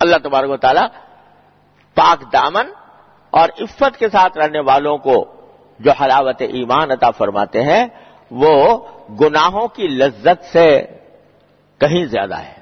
اللہ 0.00 0.16
تبارک 0.24 0.50
و 0.50 0.56
تعالیٰ 0.56 0.86
پاک 1.94 2.32
دامن 2.32 2.66
اور 3.30 3.48
عفت 3.60 3.98
کے 3.98 4.08
ساتھ 4.08 4.38
رہنے 4.38 4.60
والوں 4.60 4.98
کو 4.98 5.34
جو 5.78 5.90
حلاوت 5.90 6.40
ایمان 6.40 6.90
عطا 6.90 7.10
فرماتے 7.10 7.62
ہیں، 7.62 7.86
وہ 8.30 8.86
گناہوں 9.20 9.68
کی 9.68 9.88
لذت 9.88 10.44
سے 10.44 10.86
کہیں 11.78 12.04
زیادہ 12.04 12.36
ہے۔ 12.36 12.60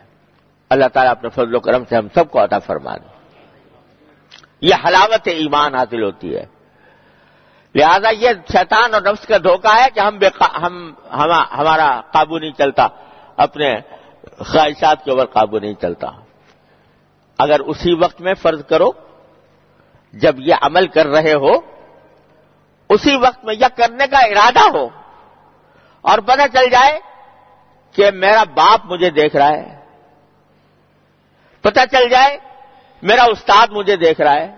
اللہ 0.71 0.89
تعالیٰ 0.93 1.13
اپنے 1.13 1.29
فضل 1.29 1.55
و 1.55 1.61
کرم 1.61 1.85
سے 1.85 1.97
ہم 1.97 2.09
سب 2.15 2.31
کو 2.31 2.45
عطا 2.45 2.59
فرما 2.59 2.97
دے 2.97 3.09
یہ 4.61 4.75
حلاوت 4.85 5.29
ایمان 5.29 5.75
حاصل 5.75 6.03
ہوتی 6.03 6.37
ہے۔ 6.37 6.56
لہذا 7.77 8.11
یہ 8.11 8.31
شیطان 8.53 8.95
اور 8.95 9.03
نفس 9.03 9.27
کا 9.27 9.39
دھوکہ 9.39 9.77
ہے 9.77 9.87
کہ 9.95 10.01
ہم, 10.01 10.19
ہم 10.63 10.93
ہمارا 11.53 12.01
قابو 12.13 12.39
نہیں 12.39 12.53
چلتا 12.59 12.89
اپنے 13.37 13.75
خواہشات 14.39 15.05
کے 15.05 15.11
اوپر 15.11 15.27
قابو 15.27 15.59
نہیں 15.59 15.75
چلتا۔ 15.75 16.11
اگر 17.39 17.61
اسی 17.61 17.93
وقت 17.95 18.21
میں 18.21 18.35
فرض 18.35 18.65
کرو 18.65 18.91
جب 20.13 20.35
یہ 20.39 20.55
عمل 20.63 20.87
کر 20.87 21.07
رہے 21.07 21.35
ہو 21.35 21.53
اسی 22.89 23.17
وقت 23.17 23.45
میں 23.45 23.55
یہ 23.55 23.77
کرنے 23.77 24.07
کا 24.07 24.19
ارادہ 24.19 24.77
ہو 24.77 24.89
اور 26.01 26.19
پتہ 26.19 26.47
چل 26.53 26.71
جائے 26.71 27.01
کہ 27.93 28.11
میرا 28.11 28.45
باپ 28.45 28.81
مجھے 28.85 29.11
دیکھ 29.11 29.37
رہا 29.37 29.49
ہے۔ 29.49 29.81
پتہ 31.61 31.81
چل 31.93 32.09
جائے 32.09 32.39
میرا 33.03 33.25
استاد 33.25 33.67
مجھے 33.71 33.97
دیکھ 33.97 34.21
رہا 34.21 34.35
ہے۔ 34.35 34.57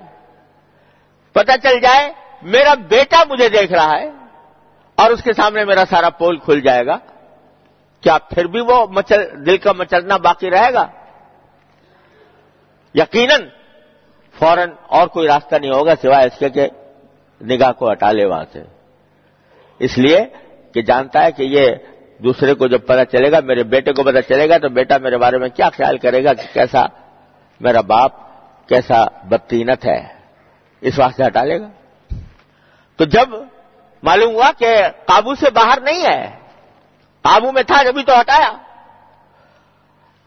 پتہ 1.32 1.52
چل 1.62 1.80
جائے 1.80 2.12
میرا 2.42 2.74
بیٹا 2.74 3.24
مجھے 3.30 3.48
دیکھ 3.48 3.72
رہا 3.72 3.98
ہے 3.98 4.10
اور 4.94 5.10
اس 5.10 5.22
کے 5.22 5.32
سامنے 5.32 5.64
میرا 5.64 5.84
سارا 5.90 6.10
پول 6.10 6.36
کھل 6.36 6.60
جائے 6.60 6.86
گا۔ 6.86 6.98
کیا 8.00 8.18
پھر 8.18 8.44
بھی 8.44 8.60
وہ 8.60 8.86
مچل 8.86 9.46
دل 9.46 9.56
کا 9.56 9.72
مچلنا 9.72 10.16
باقی 10.16 10.50
رہے 10.50 10.72
گا؟ 10.72 10.86
یقیناً 12.94 13.40
فوراً 14.38 14.70
اور 14.86 15.08
کوئی 15.08 15.28
راستہ 15.28 15.56
نہیں 15.56 15.70
ہوگا 15.70 15.96
سوائے 16.02 16.26
اس 16.26 16.38
کے 16.38 16.50
کہ 16.50 16.68
نگاہ 17.40 17.72
کو 17.72 17.92
ہٹا 17.92 18.12
لے 18.12 18.24
وہاں 18.24 18.44
سے۔ 18.52 18.62
اس 19.78 19.98
لیے 19.98 20.24
کہ 20.74 20.82
جانتا 20.82 21.24
ہے 21.24 21.32
کہ 21.32 21.42
یہ 21.42 21.74
دوسرے 22.18 22.54
کو 22.54 22.66
جب 22.66 22.86
پتا 22.86 23.04
چلے 23.04 23.32
گا، 23.32 23.40
میرے 23.40 23.62
بیٹے 23.62 23.92
کو 23.92 24.02
پتا 24.02 24.22
چلے 24.22 24.48
گا، 24.48 24.58
تو 24.58 24.68
بیٹا 24.68 24.98
میرے 24.98 25.16
بارے 25.16 25.38
میں 25.38 25.48
کیا 25.48 25.70
خیال 25.70 25.98
کرے 25.98 26.24
گا 26.24 26.32
کہ 26.32 26.42
کیسا 26.52 26.86
میرا 27.60 27.80
باپ 27.80 28.12
کیسا 28.68 29.04
بدتینت 29.24 29.86
ہے۔ 29.86 30.06
اس 30.80 30.98
واسطے 30.98 31.26
ہٹا 31.26 31.44
لے 31.44 31.60
گا۔ 31.60 31.68
تو 32.98 33.04
جب 33.04 33.28
معلوم 34.02 34.34
ہوا 34.34 34.50
کہ 34.58 34.76
قابو 35.06 35.34
سے 35.34 35.50
باہر 35.50 35.80
نہیں 35.80 36.02
ہے، 36.06 36.38
قابو 37.22 37.52
میں 37.52 37.62
تھا 37.62 37.82
جبھی 37.82 38.02
تو 38.02 38.20
ہٹایا۔ 38.20 38.52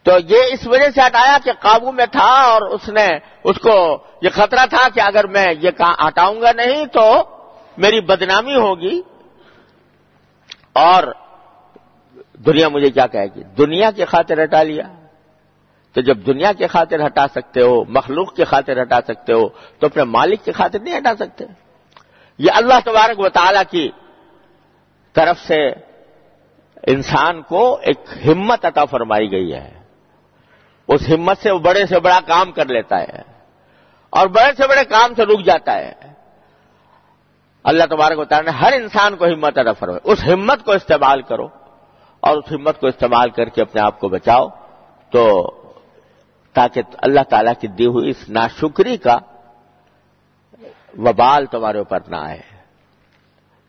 تو 0.03 0.11
یہ 0.29 0.37
اس 0.51 0.67
وجہ 0.67 0.89
سے 0.95 1.01
ہٹایا 1.01 1.37
کہ 1.43 1.51
قابو 1.59 1.91
میں 1.91 2.05
تھا 2.05 2.41
اور 2.43 2.61
اس 2.61 2.89
نے 2.89 3.07
اس 3.43 3.55
کو 3.57 4.03
یہ 4.21 4.29
خطرہ 4.29 4.65
تھا 4.69 4.89
کہ 4.89 4.99
اگر 4.99 5.27
میں 5.27 5.45
یہ 5.61 5.69
ہٹاؤں 6.07 6.41
گا 6.41 6.51
نہیں 6.51 6.85
تو 6.85 7.23
میری 7.77 8.01
بدنامی 8.01 8.55
ہوگی۔ 8.55 9.01
اور 10.73 11.03
دنیا 12.33 12.67
مجھے 12.67 12.89
کیا 12.89 13.07
کہے 13.07 13.25
گی؟ 13.35 13.43
دنیا 13.43 13.91
کی 13.91 14.05
خاطر 14.05 14.43
ہٹا 14.43 14.63
لیا۔ 14.63 14.83
تو 15.93 16.01
جب 16.01 16.17
دنیا 16.17 16.51
کی 16.53 16.67
خاطر 16.67 17.05
ہٹا 17.05 17.27
سکتے 17.27 17.61
ہو، 17.61 17.83
مخلوق 17.83 18.35
کی 18.35 18.43
خاطر 18.43 18.81
ہٹا 18.81 18.99
سکتے 19.07 19.33
ہو، 19.33 19.49
تو 19.49 19.85
اپنے 19.85 20.03
مالک 20.03 20.45
کی 20.45 20.51
خاطر 20.51 20.79
نہیں 20.79 20.97
ہٹا 20.97 21.15
سکتے۔ 21.15 21.45
یہ 22.41 22.51
اللہ 22.53 22.73
تبارک 22.85 23.19
و 23.19 23.29
تعالی 23.29 23.59
کی 23.69 23.91
طرف 25.13 25.39
سے 25.39 25.67
انسان 26.87 27.41
کو 27.41 27.79
ایک 27.81 27.99
ہمت 28.25 28.65
عطا 28.65 28.85
فرمائی 28.85 29.31
گئی 29.31 29.53
ہے۔ 29.53 29.79
اس 30.87 31.09
ہمت 31.09 31.37
سے 31.37 31.51
وہ 31.51 31.59
بڑے 31.59 31.85
سے 31.85 31.99
بڑا 31.99 32.19
کام 32.27 32.51
کر 32.51 32.65
لیتا 32.65 33.01
ہے 33.01 33.21
اور 34.09 34.27
بڑے 34.27 34.53
سے 34.57 34.67
بڑے 34.67 34.85
کام 34.85 35.13
سے 35.13 35.25
رک 35.25 35.45
جاتا 35.45 35.73
ہے۔ 35.73 35.93
اللہ 37.63 37.83
تبارک 37.89 38.19
و 38.19 38.25
تعالیٰ 38.25 38.53
نے 38.53 38.59
ہر 38.59 38.73
انسان 38.73 39.15
کو 39.15 39.25
ہمت 39.25 39.57
ادا 39.57 39.73
فرمائی۔ 39.73 40.11
اس 40.11 40.19
ہمت 40.27 40.65
کو 40.65 40.71
استعمال 40.71 41.21
کرو 41.21 41.47
اور 42.19 42.37
اس 42.37 42.51
ہمت 42.51 42.79
کو 42.79 42.87
استعمال 42.87 43.29
کر 43.29 43.49
کے 43.49 43.61
اپنے 43.61 43.81
آپ 43.81 43.99
کو 43.99 44.09
بچاؤ 44.09 44.47
تو 45.11 45.51
تاکہ 46.53 46.81
اللہ 46.97 47.21
تعالیٰ 47.29 47.53
کی 47.61 47.67
دی 47.67 47.85
ہوئی 47.85 48.09
اس 48.09 48.29
ناشکری 48.29 48.97
کا 48.97 49.17
وبال 50.97 51.45
تمہارے 51.45 51.77
اوپر 51.77 51.99
نہ 52.07 52.15
آئے۔ 52.15 52.39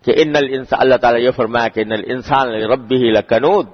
کہ 0.05 0.13
ان 0.17 0.37
الانسان 0.37 0.81
اللہ 0.81 0.95
تعالیٰ 0.95 1.21
یہ 1.21 1.31
فرمایا 1.31 1.69
کہ 1.69 1.81
ان 1.81 1.93
الانسان 1.93 2.49
ربی 2.49 2.97
ہی 2.97 3.11
لکنود، 3.11 3.69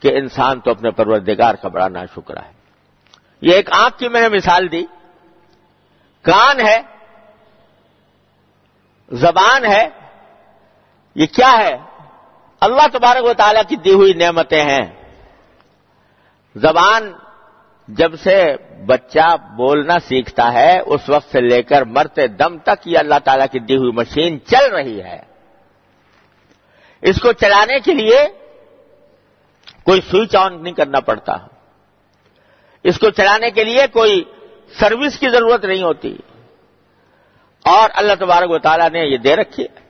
کہ 0.00 0.18
انسان 0.18 0.60
تو 0.60 0.70
اپنے 0.70 0.90
پروردگار 0.90 1.54
کا 1.54 1.68
بڑا 1.68 1.88
نا 1.88 2.04
شکرا 2.04 2.44
ہے۔ 2.44 2.52
یہ 3.40 3.52
ایک 3.52 3.72
آنکھ 3.72 3.98
کی 3.98 4.08
میں 4.08 4.28
نے 4.28 4.28
مثال 4.28 4.72
دی۔ 4.72 4.86
کان 6.22 6.60
ہے، 6.60 6.80
زبان 9.12 9.64
ہے، 9.64 9.88
یہ 11.14 11.26
کیا 11.26 11.52
ہے؟ 11.58 11.76
اللہ 12.60 12.86
تبارک 12.92 13.24
و 13.24 13.34
تعالیٰ 13.34 13.62
کی 13.68 13.76
دی 13.76 13.92
ہوئی 13.92 14.12
نعمتیں 14.12 14.64
ہیں۔ 14.64 15.04
زبان 16.56 17.12
جب 17.88 18.12
سے 18.16 18.56
بچہ 18.86 19.36
بولنا 19.56 19.98
سیکھتا 19.98 20.52
ہے، 20.52 20.80
اس 20.86 21.08
وقت 21.08 21.32
سے 21.32 21.40
لے 21.40 21.62
کر 21.62 21.82
مرتے 21.82 22.26
دم 22.26 22.58
تک 22.58 22.88
یہ 22.88 22.98
اللہ 22.98 23.14
تعالیٰ 23.24 23.46
کی 23.52 23.58
دی 23.58 23.76
ہوئی 23.76 23.92
مشین 23.92 24.38
چل 24.44 24.74
رہی 24.74 25.02
ہے۔ 25.02 25.22
اس 27.02 27.20
کو 27.20 27.32
چلانے 27.32 27.80
کے 27.80 27.94
لیے 27.94 28.28
کوئی 29.84 30.00
سوئچ 30.10 30.36
آن 30.36 30.62
نہیں 30.62 30.74
کرنا 30.74 31.00
پڑتا۔ 31.00 31.36
اس 32.82 32.98
کو 32.98 33.10
چلانے 33.10 33.50
کے 33.50 33.64
لیے 33.64 33.86
کوئی 33.92 34.24
سروس 34.78 35.18
کی 35.18 35.28
ضرورت 35.28 35.64
نہیں 35.64 35.82
ہوتی۔ 35.82 36.16
اور 37.64 37.90
اللہ 37.94 38.12
تبارک 38.18 38.50
و 38.50 38.58
تعالیٰ 38.58 38.90
نے 38.90 39.00
یہ 39.00 39.16
دے 39.16 39.36
رکھی 39.36 39.64
ہے۔ 39.64 39.80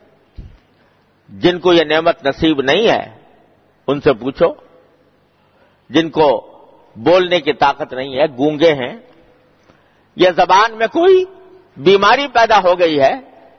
جن 1.28 1.58
کو 1.58 1.72
یہ 1.72 1.84
نعمت 1.84 2.26
نصیب 2.26 2.60
نہیں 2.60 2.88
ہے، 2.88 3.18
ان 3.86 4.00
سے 4.00 4.12
پوچھو۔ 4.12 4.54
جن 5.90 6.10
کو 6.10 6.50
بولنے 6.96 7.40
کی 7.40 7.52
طاقت 7.52 7.92
نہیں 7.92 8.18
ہے، 8.18 8.26
گونگے 8.26 8.72
ہیں۔ 8.74 8.96
یا 10.16 10.30
زبان 10.36 10.78
میں 10.78 10.86
کوئی 10.86 11.24
بیماری 11.76 12.26
پیدا 12.26 12.58
ہو 12.58 12.78
گئی 12.78 13.00
ہے 13.00 13.12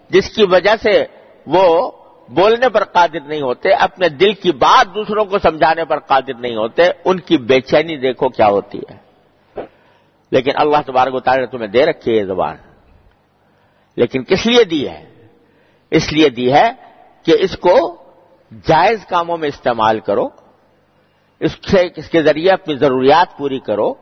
جس 0.10 0.30
کی 0.30 0.44
وجہ 0.44 0.76
سے 0.84 1.06
وہ 1.48 1.92
بولنے 2.30 2.70
پر 2.70 2.84
قادر 2.84 3.20
نہیں 3.28 3.42
ہوتے، 3.42 3.74
اپنے 3.74 4.10
دل 4.10 4.34
کی 4.34 4.52
بات 4.52 4.96
دوسروں 4.96 5.26
کو 5.26 5.40
سمجھانے 5.40 5.86
پر 5.86 6.00
قادر 6.00 6.34
نہیں 6.40 6.56
ہوتے، 6.56 6.84
ان 7.06 7.20
کی 7.20 7.38
بے 7.38 7.62
چینی 7.62 7.98
دیکھو 7.98 8.30
کیا 8.30 8.48
ہوتی 8.48 8.78
ہے۔ 8.78 9.06
لیکن 10.32 10.52
اللہ 10.56 10.78
تبارک 10.86 11.16
و 11.16 11.20
تعالیٰ 11.20 11.46
نے 11.46 11.52
تمہیں 11.52 11.68
دے 11.68 11.86
رکھی 11.86 12.12
ہے 12.12 12.18
یہ 12.18 12.24
زبان۔ 12.24 12.56
لیکن 13.96 14.24
کس 14.24 14.46
لیے 14.46 14.64
دی 14.64 14.90
ہے؟ 14.90 15.28
اس 15.92 16.14
لیے 16.14 16.30
دی 16.30 16.54
ہے 16.54 16.72
کہ 17.24 17.36
اس 17.40 17.58
کو 17.58 18.04
جائز 18.52 19.06
کاموں 19.06 19.38
میں 19.38 19.48
استعمال 19.48 20.00
کرو۔ 20.00 20.28
اس 21.40 21.52
سے 21.72 21.88
اس 21.96 22.10
کے 22.10 22.24
ذریعے 22.24 22.50
اپنی 22.50 22.76
ضروریات 22.76 23.38
پوری 23.38 23.60
کرو 23.60 23.94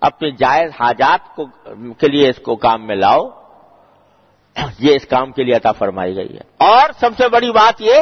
اپنی 0.00 0.30
جائز 0.30 0.70
حاجات 0.80 1.36
کو، 1.36 1.46
کے 1.92 2.08
لیے 2.08 2.28
اس 2.28 2.36
کو 2.36 2.56
کام 2.56 2.86
میں 2.86 2.96
لاؤ۔ 2.96 3.28
یہ 4.78 4.94
اس 4.94 5.06
کام 5.06 5.32
کے 5.32 5.44
لیے 5.44 5.54
عطا 5.54 5.72
فرمائی 5.72 6.16
گئی 6.16 6.36
ہے۔ 6.36 6.40
اور 6.56 6.88
سب 7.00 7.10
سے 7.16 7.28
بڑی 7.28 7.50
بات 7.50 7.80
یہ، 7.80 7.94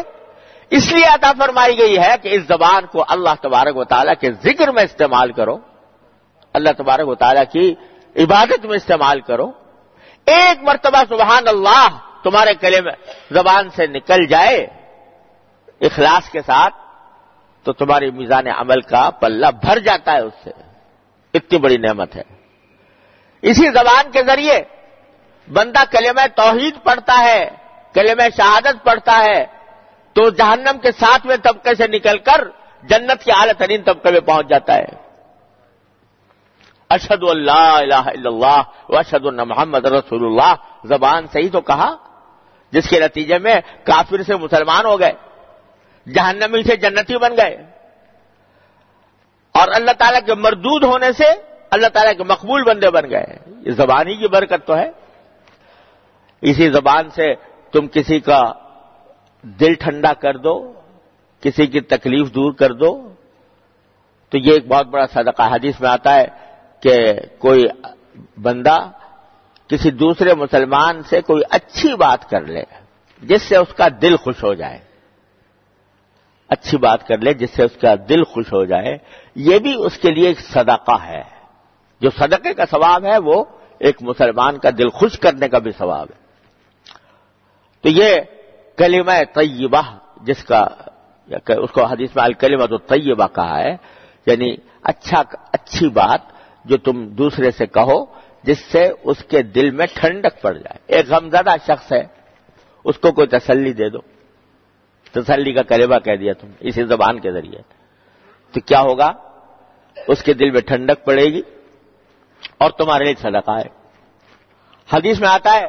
اس 0.71 0.92
لیے 0.92 1.05
عطا 1.05 1.33
فرمائی 1.38 1.79
گئی 1.79 1.99
ہے 1.99 2.14
کہ 2.23 2.29
اس 2.29 2.42
زبان 2.42 2.87
کو 2.87 3.05
اللہ 3.09 3.35
تبارک 3.42 3.77
و 3.77 3.85
تعالیٰ 3.85 4.14
کے 4.21 4.33
ذکر 4.33 4.71
میں 4.71 4.83
استعمال 4.83 5.33
کرو۔ 5.33 5.59
اللہ 6.53 6.68
تبارک 6.79 7.09
و 7.09 7.14
تعالیٰ 7.14 7.45
کی 7.53 7.75
عبادت 8.16 8.66
میں 8.66 8.77
استعمال 8.77 9.21
کرو۔ 9.21 9.51
ایک 10.27 10.62
مرتبہ 10.62 11.03
سبحان 11.09 11.49
اللہ 11.49 11.88
تمہارے 12.23 12.55
کلے 12.55 12.81
میں 12.81 12.92
زبان 13.31 13.68
سے 13.68 13.87
نکل 13.87 14.27
جائے، 14.27 14.66
اخلاص 15.81 16.31
کے 16.31 16.40
ساتھ 16.40 16.75
تو 17.62 17.72
تمہاری 17.72 18.11
میزان 18.11 18.46
عمل 18.46 18.81
کا 18.81 19.11
پلہ 19.11 19.46
بھر 19.46 19.79
جاتا 19.79 20.12
ہے 20.12 20.20
اس 20.20 20.33
سے۔ 20.44 20.51
اتنی 21.35 21.59
بڑی 21.59 21.77
نعمت 21.77 22.16
ہے۔ 22.16 22.22
اسی 23.42 23.66
زبان 23.66 24.11
کے 24.11 24.22
ذریعے 24.22 24.62
بندہ 25.53 25.79
کلمہ 25.90 26.27
توحید 26.37 26.75
پڑھتا 26.85 27.18
ہے، 27.18 27.51
کلمہ 27.94 28.22
شہادت 28.37 28.85
پڑھتا 28.85 29.18
ہے، 29.18 29.46
تو 30.12 30.31
جہنم 30.31 30.79
کے 30.83 30.92
ساتویں 30.92 31.37
طبقے 31.37 31.75
سے 31.75 31.87
نکل 31.87 32.18
کر 32.18 32.48
جنت 32.83 33.25
کے 33.25 33.33
اعلی 33.33 33.53
ترین 33.53 33.83
طبقے 33.83 34.11
میں 34.11 34.20
پہنچ 34.20 34.48
جاتا 34.48 34.75
ہے۔ 34.75 34.85
اشد 36.88 37.22
اللہ 37.22 37.51
الہ 37.53 37.94
الا 37.94 38.29
اللہ 38.29 38.62
و 38.88 38.98
اشد 38.98 39.27
اللہ 39.27 39.44
محمد 39.44 39.85
رسول 39.85 40.25
اللہ۔ 40.25 40.55
زبان 40.85 41.27
سے 41.27 41.40
ہی 41.40 41.48
تو 41.48 41.61
کہا، 41.61 41.96
جس 42.70 42.88
کے 42.88 43.01
نتیجے 43.01 43.38
میں 43.38 43.55
کافر 43.85 44.22
سے 44.22 44.37
مسلمان 44.37 44.87
ہو 44.87 45.01
گئے۔ 45.01 45.12
جہنمی 46.07 46.62
سے 46.62 46.77
جنتی 46.77 47.19
بن 47.19 47.37
گئے۔ 47.37 47.67
اور 49.53 49.69
اللہ 49.75 49.91
تعالیٰ 49.99 50.21
کے 50.27 50.35
مردود 50.35 50.85
ہونے 50.85 51.12
سے 51.12 51.25
اللہ 51.71 51.87
تعالیٰ 51.87 52.17
کے 52.17 52.25
مقبول 52.25 52.65
بندے 52.65 52.91
بن 52.91 53.11
گئے۔ 53.11 53.25
یہ 53.67 53.71
زبان 53.71 54.07
ہی 54.07 54.17
کی 54.17 54.29
برکت 54.29 54.67
تو 54.67 54.77
ہے۔ 54.77 54.91
اسی 56.41 56.71
زبان 56.71 57.11
سے 57.11 57.35
تم 57.73 57.87
کسی 57.88 58.21
کا 58.21 58.53
دل 59.43 59.75
ٹھنڈا 59.75 60.12
کر 60.12 60.37
دو، 60.37 60.73
کسی 61.41 61.67
کی 61.67 61.81
تکلیف 61.81 62.35
دور 62.35 62.53
کر 62.53 62.73
دو۔ 62.73 63.09
تو 64.31 64.38
یہ 64.38 64.53
ایک 64.53 64.67
بہت 64.67 64.87
بڑا 64.87 65.07
صدقہ 65.07 65.43
حدیث 65.43 65.81
میں 65.81 65.91
آتا 65.91 66.15
ہے 66.15 66.27
کہ 66.81 67.12
کوئی 67.38 67.67
بندہ 68.43 68.91
کسی 69.69 69.91
دوسرے 69.91 70.35
مسلمان 70.35 71.03
سے 71.03 71.21
کوئی 71.21 71.43
اچھی 71.51 71.95
بات 71.95 72.31
کر 72.31 72.41
لے، 72.41 72.62
جس 73.23 73.43
سے 73.43 73.57
اس 73.57 73.75
کا 73.77 73.88
دل 74.03 74.17
خوش 74.17 74.45
ہو 74.45 74.55
جائے۔ 74.55 74.92
اچھی 76.53 76.79
بات 76.79 77.07
کر 77.07 77.19
لے 77.19 77.35
جس 77.35 77.51
سے 77.51 77.62
اس 77.62 77.77
کا 77.81 77.95
دل 78.09 78.25
خوش 78.25 78.53
ہو 78.53 78.65
جائے، 78.65 78.99
یہ 79.35 79.59
بھی 79.59 79.75
اس 79.75 79.99
کے 79.99 80.11
لیے 80.11 80.29
ایک 80.29 80.41
صدقہ 80.41 81.03
ہے۔ 81.05 81.23
جو 82.01 82.11
صدقے 82.11 82.55
کا 82.55 82.67
ثواب 82.71 83.05
ہے، 83.05 83.19
وہ 83.19 83.45
ایک 83.79 83.97
مسلمان 84.01 84.59
کا 84.59 84.71
دل 84.79 84.88
خوش 84.88 85.19
کرنے 85.19 85.49
کا 85.49 85.59
بھی 85.59 85.71
ثواب 85.79 86.07
ہے۔ 86.11 86.23
تو 87.81 87.88
یہ 87.88 88.21
کلمہ 88.77 89.12
طیبہ، 89.35 89.83
جس 90.23 90.45
کا 90.45 90.67
اس 91.49 91.71
کو 91.71 91.85
حدیث 91.85 92.17
میں 92.17 92.25
الکلمہ 92.25 92.67
تو 92.67 92.79
طیبہ 92.79 93.27
کہا 93.35 93.59
ہے 93.59 93.77
یعنی 94.27 94.57
اچھا 94.83 95.23
اچھی 95.53 95.88
بات 95.88 96.21
جو 96.65 96.77
تم 96.77 97.09
دوسرے 97.09 97.51
سے 97.51 97.67
کہو، 97.67 98.05
جس 98.43 98.59
سے 98.59 98.93
اس 99.05 99.25
کے 99.25 99.43
دل 99.43 99.71
میں 99.71 99.87
ٹھنڈک 99.95 100.43
پڑ 100.43 100.53
جائے۔ 100.53 100.79
ایک 100.87 101.07
غمزدہ 101.09 101.55
شخص 101.67 101.93
ہے، 101.93 102.03
اس 102.85 102.99
کو 102.99 103.12
کوئی 103.12 103.27
تسلی 103.27 103.73
دے 103.73 103.88
دو۔ 103.88 103.99
تسلی 105.12 105.53
کا 105.53 105.62
کلمہ 105.62 105.98
کہہ 105.98 106.16
دیا 106.16 106.33
تم 106.33 106.51
اسی 106.61 106.85
زبان 106.85 107.20
کے 107.20 107.33
ذریعے۔ 107.33 107.62
تو 108.53 108.61
کیا 108.61 108.81
ہوگا؟ 108.81 109.11
اس 110.07 110.22
کے 110.22 110.35
دل 110.35 110.51
میں 110.51 110.61
ٹھنڈک 110.61 111.05
پڑے 111.05 111.25
گی 111.25 111.42
اور 112.59 112.70
تمہارے 112.70 113.05
لیے 113.05 113.14
صدقہ 113.20 113.51
ہے۔ 113.51 113.68
حدیث 114.92 115.20
میں 115.20 115.29
آتا 115.29 115.53
ہے 115.53 115.68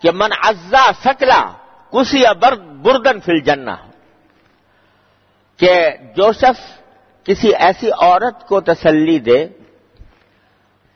کہ 0.00 0.10
من 0.10 0.30
ازا 0.42 0.90
سکلا 1.04 1.42
کسی 1.90 2.22
بردن 2.82 3.20
فل 3.20 3.40
جنا 3.40 3.76
کہ 5.56 5.90
جو 6.16 6.32
شخص 6.32 6.62
کسی 7.24 7.54
ایسی 7.54 7.90
عورت 7.90 8.48
کو 8.48 8.60
تسلی 8.60 9.18
دے 9.18 9.46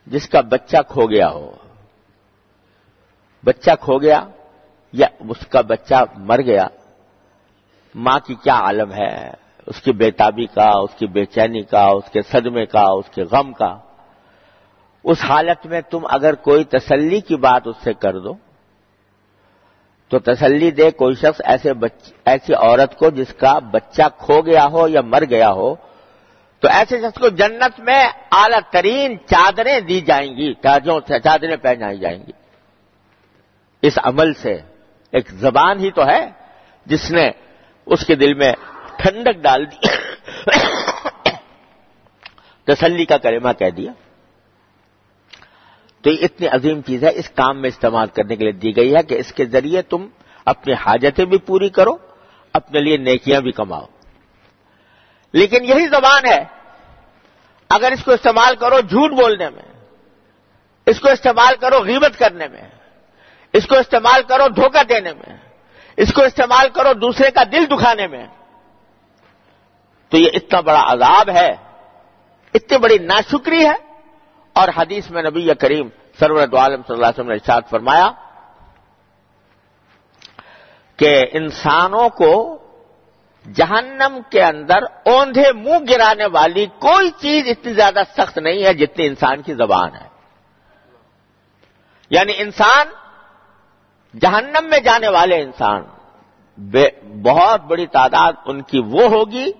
جس 0.06 0.28
کا 0.28 0.40
بچہ 0.40 0.76
کھو 0.88 1.06
گیا 1.06 1.28
ہو، 1.28 1.56
بچہ 3.44 3.70
کھو 3.80 3.98
گیا 3.98 4.20
یا 4.92 5.06
اس 5.28 5.46
کا 5.46 5.60
بچہ 5.60 6.04
مر 6.16 6.40
گیا 6.42 6.66
ماں 7.94 8.18
کی 8.26 8.34
کیا 8.34 8.54
عالم 8.54 8.92
ہے؟ 8.92 9.30
اس 9.66 9.80
کی 9.82 9.92
بےتابی 9.92 10.46
کا، 10.46 10.68
اس 10.68 10.94
کی 10.98 11.06
بے 11.06 11.24
چینی 11.24 11.62
کا، 11.62 11.86
اس 11.86 12.10
کے 12.12 12.22
صدمے 12.22 12.66
کا، 12.66 12.82
اس 12.82 13.10
کے 13.14 13.22
غم 13.22 13.52
کا۔ 13.52 13.78
اس 15.04 15.24
حالت 15.28 15.66
میں 15.66 15.80
تم 15.80 16.06
اگر 16.10 16.34
کوئی 16.34 16.64
تسلی 16.64 17.20
کی 17.20 17.36
بات 17.36 17.62
اس 17.66 17.76
سے 17.84 17.92
کر 17.92 18.18
دو، 18.18 18.32
تو 20.08 20.18
تسلی 20.18 20.70
دے 20.70 20.90
کوئی 20.90 21.14
شخص 21.14 21.40
ایسے 21.44 21.72
ایسی 22.24 22.54
عورت 22.54 22.98
کو 22.98 23.10
جس 23.10 23.34
کا 23.34 23.58
بچہ 23.58 24.02
کھو 24.18 24.42
گیا 24.42 24.66
ہو 24.72 24.88
یا 24.88 25.00
مر 25.00 25.24
گیا 25.30 25.52
ہو، 25.52 25.74
تو 26.60 26.68
ایسے 26.68 27.00
شخص 27.00 27.18
کو 27.18 27.28
جنت 27.28 27.80
میں 27.80 28.06
اعلی 28.32 28.56
ترین 28.70 29.16
چادریں 29.26 29.80
دی 29.80 30.00
جائیں 30.00 30.36
گی 30.36 30.54
چادریں 31.24 31.56
پہنائی 31.56 31.98
جائیں 31.98 32.18
گی۔ 32.26 32.32
اس 33.82 33.98
عمل 34.02 34.34
سے 34.34 34.60
ایک 35.10 35.30
زبان 35.30 35.78
ہی 35.78 35.90
تو 35.90 36.06
ہے 36.06 36.30
جس 36.86 37.10
نے 37.10 37.30
اس 37.90 38.06
کے 38.06 38.14
دل 38.14 38.34
میں 38.34 38.52
ٹھنڈک 38.96 39.42
ڈال 39.42 39.64
دی 39.70 39.86
تسلی 42.64 43.04
کا 43.04 43.18
کریما 43.18 43.52
کہہ 43.52 43.70
دیا 43.70 43.92
تو 46.00 46.10
یہ 46.10 46.24
اتنی 46.24 46.48
عظیم 46.48 46.80
چیز 46.80 47.04
ہے 47.04 47.10
اس 47.14 47.30
کام 47.30 47.60
میں 47.60 47.68
استعمال 47.68 48.08
کرنے 48.08 48.36
کے 48.36 48.44
لیے 48.44 48.52
دی 48.52 48.76
گئی 48.76 48.96
ہے 48.96 49.02
کہ 49.02 49.14
اس 49.14 49.32
کے 49.32 49.44
ذریعے 49.44 49.82
تم 49.82 50.06
اپنی 50.44 50.72
حاجتیں 50.72 51.24
بھی 51.24 51.38
پوری 51.38 51.68
کرو، 51.68 51.96
اپنے 52.52 52.80
لیے 52.80 52.96
نیکیاں 52.96 53.40
بھی 53.40 53.52
کماؤ۔ 53.52 53.86
لیکن 55.32 55.64
یہی 55.64 55.86
زبان 55.86 56.26
ہے، 56.26 56.44
اگر 57.68 57.92
اس 57.92 58.04
کو 58.04 58.12
استعمال 58.12 58.56
کرو 58.56 58.80
جھوٹ 58.80 59.10
بولنے 59.10 59.50
میں، 59.50 59.62
اس 60.86 61.00
کو 61.00 61.08
استعمال 61.08 61.54
کرو 61.60 61.78
غیبت 61.80 62.18
کرنے 62.18 62.48
میں، 62.48 62.68
اس 63.52 63.66
کو 63.66 63.78
استعمال 63.78 64.22
کرو 64.22 64.48
دھوکہ 64.48 64.82
دینے 64.82 65.12
میں 65.12 65.37
اس 65.98 66.12
کو 66.12 66.22
استعمال 66.22 66.68
کرو 66.68 66.92
دوسرے 66.92 67.30
کا 67.30 67.42
دل 67.52 67.66
دکھانے 67.66 68.06
میں۔ 68.06 68.26
تو 70.08 70.16
یہ 70.16 70.30
اتنا 70.34 70.60
بڑا 70.60 70.82
عذاب 70.86 71.30
ہے، 71.30 71.50
اتنی 72.54 72.78
بڑی 72.78 72.98
ناشکری 72.98 73.66
ہے۔ 73.66 73.88
اور 74.52 74.68
حدیث 74.76 75.10
میں 75.10 75.22
نبی 75.22 75.54
کریم 75.54 75.88
سرورت 76.18 76.54
عالم 76.54 76.82
صلی 76.86 76.94
اللہ 76.94 77.06
علیہ 77.06 77.20
وسلم 77.20 77.28
نے 77.28 77.34
ارشاد 77.34 77.60
فرمایا 77.70 78.10
کہ 80.96 81.26
انسانوں 81.32 82.08
کو 82.08 82.58
جہنم 83.54 84.18
کے 84.30 84.42
اندر 84.42 84.82
اوندھے 85.04 85.52
منہ 85.52 85.78
گرانے 85.90 86.26
والی 86.26 86.66
کوئی 86.66 87.10
چیز 87.10 87.46
اتنی 87.46 87.72
زیادہ 87.72 88.02
سخت 88.16 88.38
نہیں 88.38 88.64
ہے 88.64 88.74
جتنی 88.74 89.06
انسان 89.06 89.42
کی 89.42 89.54
زبان 89.54 89.94
ہے۔ 89.94 90.08
یعنی 92.10 92.32
انسان 92.36 92.86
جہنم 94.20 94.68
میں 94.70 94.80
جانے 94.80 95.08
والے 95.08 95.40
انسان 95.42 95.82
بہت 97.22 97.60
بڑی 97.60 97.86
تعداد 97.86 98.32
ان 98.44 98.62
کی 98.62 98.78
وہ 98.78 99.04
ہوگی 99.08 99.50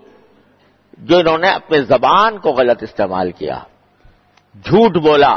جو 0.99 1.19
انہوں 1.19 1.39
نے 1.39 1.49
اپنے 1.51 1.81
زبان 1.83 2.39
کو 2.39 2.53
غلط 2.53 2.83
استعمال 2.83 3.31
کیا، 3.33 3.59
جھوٹ 4.65 4.97
بولا، 4.97 5.35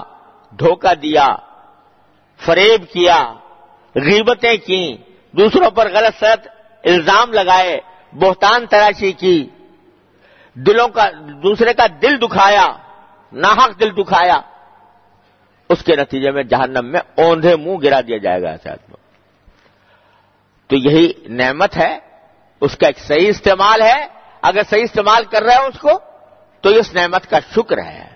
دھوکہ 0.60 0.94
دیا، 0.96 1.28
فریب 2.40 2.86
کیا، 2.94 3.18
غیبتیں 3.96 4.56
کی 4.58 4.98
دوسروں 5.34 5.70
پر 5.70 5.92
غلط 5.92 6.20
سلط 6.20 6.48
الزام 6.84 7.34
لگائے، 7.34 7.80
بہتان 8.14 8.66
تراشی 8.66 9.12
کی، 9.12 9.38
دلوں 10.56 10.88
کا 10.88 11.06
دوسرے 11.44 11.74
کا 11.74 11.86
دل 12.02 12.18
دکھایا، 12.22 12.66
ناحق 13.34 13.80
دل 13.80 13.92
دکھایا، 13.98 14.40
اس 15.70 15.84
کے 15.84 15.96
نتیجے 15.96 16.32
میں 16.32 16.44
جہنم 16.44 16.86
میں 16.86 17.02
اوندھے 17.16 17.56
منہ 17.56 17.78
گرا 17.84 18.02
دیا 18.02 18.18
جائے 18.18 18.42
گا 18.42 18.50
ایسے 18.50 18.70
آدمی 18.70 18.91
تو 20.72 20.78
یہی 20.78 21.12
نعمت 21.30 21.78
ہے، 21.78 22.00
اس 22.62 22.78
کا 22.78 22.88
ایک 22.88 22.98
صحیح 22.98 23.28
استعمال 23.30 23.82
ہے، 23.82 24.06
اگر 24.42 24.62
صحیح 24.70 24.84
استعمال 24.84 25.24
کر 25.24 25.44
رہے 25.44 25.56
ہو 25.56 25.68
اس 25.68 25.80
کو، 25.80 25.90
تو 26.62 26.70
اس 26.70 26.94
نعمت 26.94 27.30
کا 27.30 27.40
شکر 27.56 27.78
ہے۔ 27.78 28.08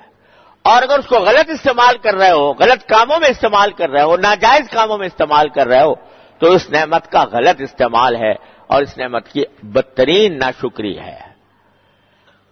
اور 0.62 0.84
اگر 0.84 1.00
اس 1.00 1.08
کو 1.08 1.16
غلط 1.16 1.50
استعمال 1.50 1.98
کر 1.98 2.14
رہے 2.14 2.32
ہو، 2.32 2.54
غلط 2.54 2.86
کاموں 2.86 3.20
میں 3.20 3.30
استعمال 3.30 3.72
کر 3.72 3.90
رہے 3.90 4.02
ہو، 4.02 4.18
ناجائز 4.18 4.70
کاموں 4.70 4.98
میں 4.98 5.08
استعمال 5.08 5.50
کر 5.50 5.68
رہے 5.68 5.82
ہو، 5.82 5.94
تو 6.40 6.52
اس 6.52 6.70
نعمت 6.70 7.12
کا 7.12 7.26
غلط 7.32 7.62
استعمال 7.62 8.16
ہے 8.16 8.32
اور 8.68 8.82
اس 8.82 8.98
نعمت 8.98 9.28
کی 9.28 9.44
بدترین 9.64 10.40
ناشکری 10.40 11.00
ہے۔ 11.00 11.20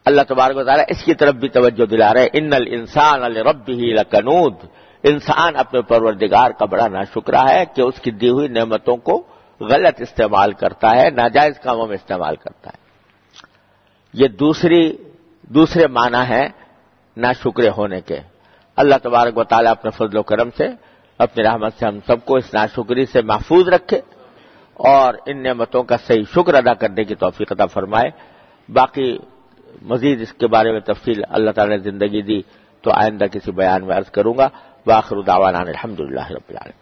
اللہ 0.06 0.22
تبارک 0.28 0.58
و 0.58 0.64
تعالیٰ 0.64 0.86
اس 0.90 1.04
کی 1.04 1.14
طرف 1.14 1.34
بھی 1.34 1.50
توجہ 1.50 1.86
دلا 1.86 2.14
رہے 2.14 2.28
ان 2.34 2.54
الانسان 2.54 3.38
رب 3.38 3.70
ہی 3.70 3.94
لکنود 3.94 4.56
انسان 5.04 5.56
اپنے 5.56 5.82
پروردگار 5.82 6.52
کا 6.52 6.66
بڑا 6.66 6.88
ناشکرہ 6.88 7.48
ہے 7.50 7.64
کہ 7.76 7.82
اس 7.82 8.00
کی 8.02 8.12
دی 8.12 8.30
ہوئی 8.30 8.48
نعمتوں 8.48 8.98
کو 8.98 9.24
غلط 9.60 10.02
استعمال 10.02 10.54
کرتا 10.54 10.92
ہے، 10.92 11.10
ناجائز 11.10 11.60
کاموں 11.60 11.88
میں 11.88 11.96
استعمال 11.96 12.36
کرتا 12.36 12.70
ہے۔ 12.70 12.84
یہ 14.14 14.28
دوسری، 14.28 14.98
دوسرے 15.42 15.88
معنی 15.88 16.30
ہے 16.30 16.48
ناشکرے 17.18 17.70
ہونے 17.70 18.02
کے۔ 18.02 18.20
اللہ 18.76 18.96
تبارک 19.04 19.38
و 19.38 19.44
تعالیٰ 19.44 19.72
اپنے 19.72 19.92
فضل 19.92 20.18
و 20.18 20.24
کرم 20.24 20.50
سے، 20.58 20.68
اپنی 21.18 21.44
رحمت 21.44 21.74
سے 21.80 21.86
ہم 21.86 22.00
سب 22.08 22.26
کو 22.26 22.36
اس 22.36 22.54
ناشکری 22.54 23.06
سے 23.06 23.22
محفوظ 23.22 23.68
رکھے 23.68 24.02
اور 24.74 25.14
ان 25.26 25.44
نعمتوں 25.44 25.84
کا 25.84 25.98
صحیح 25.98 26.24
شکر 26.34 26.54
ادا 26.54 26.74
کرنے 26.74 27.04
کی 27.04 27.16
توفیق 27.16 27.52
عطا 27.52 27.66
فرمائے۔ 27.66 28.10
باقی 28.70 29.18
مزید 29.82 30.22
اس 30.22 30.34
کے 30.34 30.48
بارے 30.48 30.72
میں 30.72 30.80
تفصیل 30.80 31.22
اللہ 31.30 31.52
تعالی 31.52 31.72
نے 31.72 31.78
زندگی 31.78 32.22
دی 32.22 32.42
تو 32.82 32.92
آئندہ 32.92 33.26
کسی 33.26 33.52
بیان 33.52 33.88
میں 33.88 33.98
عرض 33.98 34.12
کروں 34.12 34.34
گا۔ 34.38 34.50
باخر 34.86 35.22
دعوانا 35.22 35.58
الحمد 35.58 36.00
للہ 36.00 36.28
رب 36.30 36.50
العالمین۔ 36.50 36.80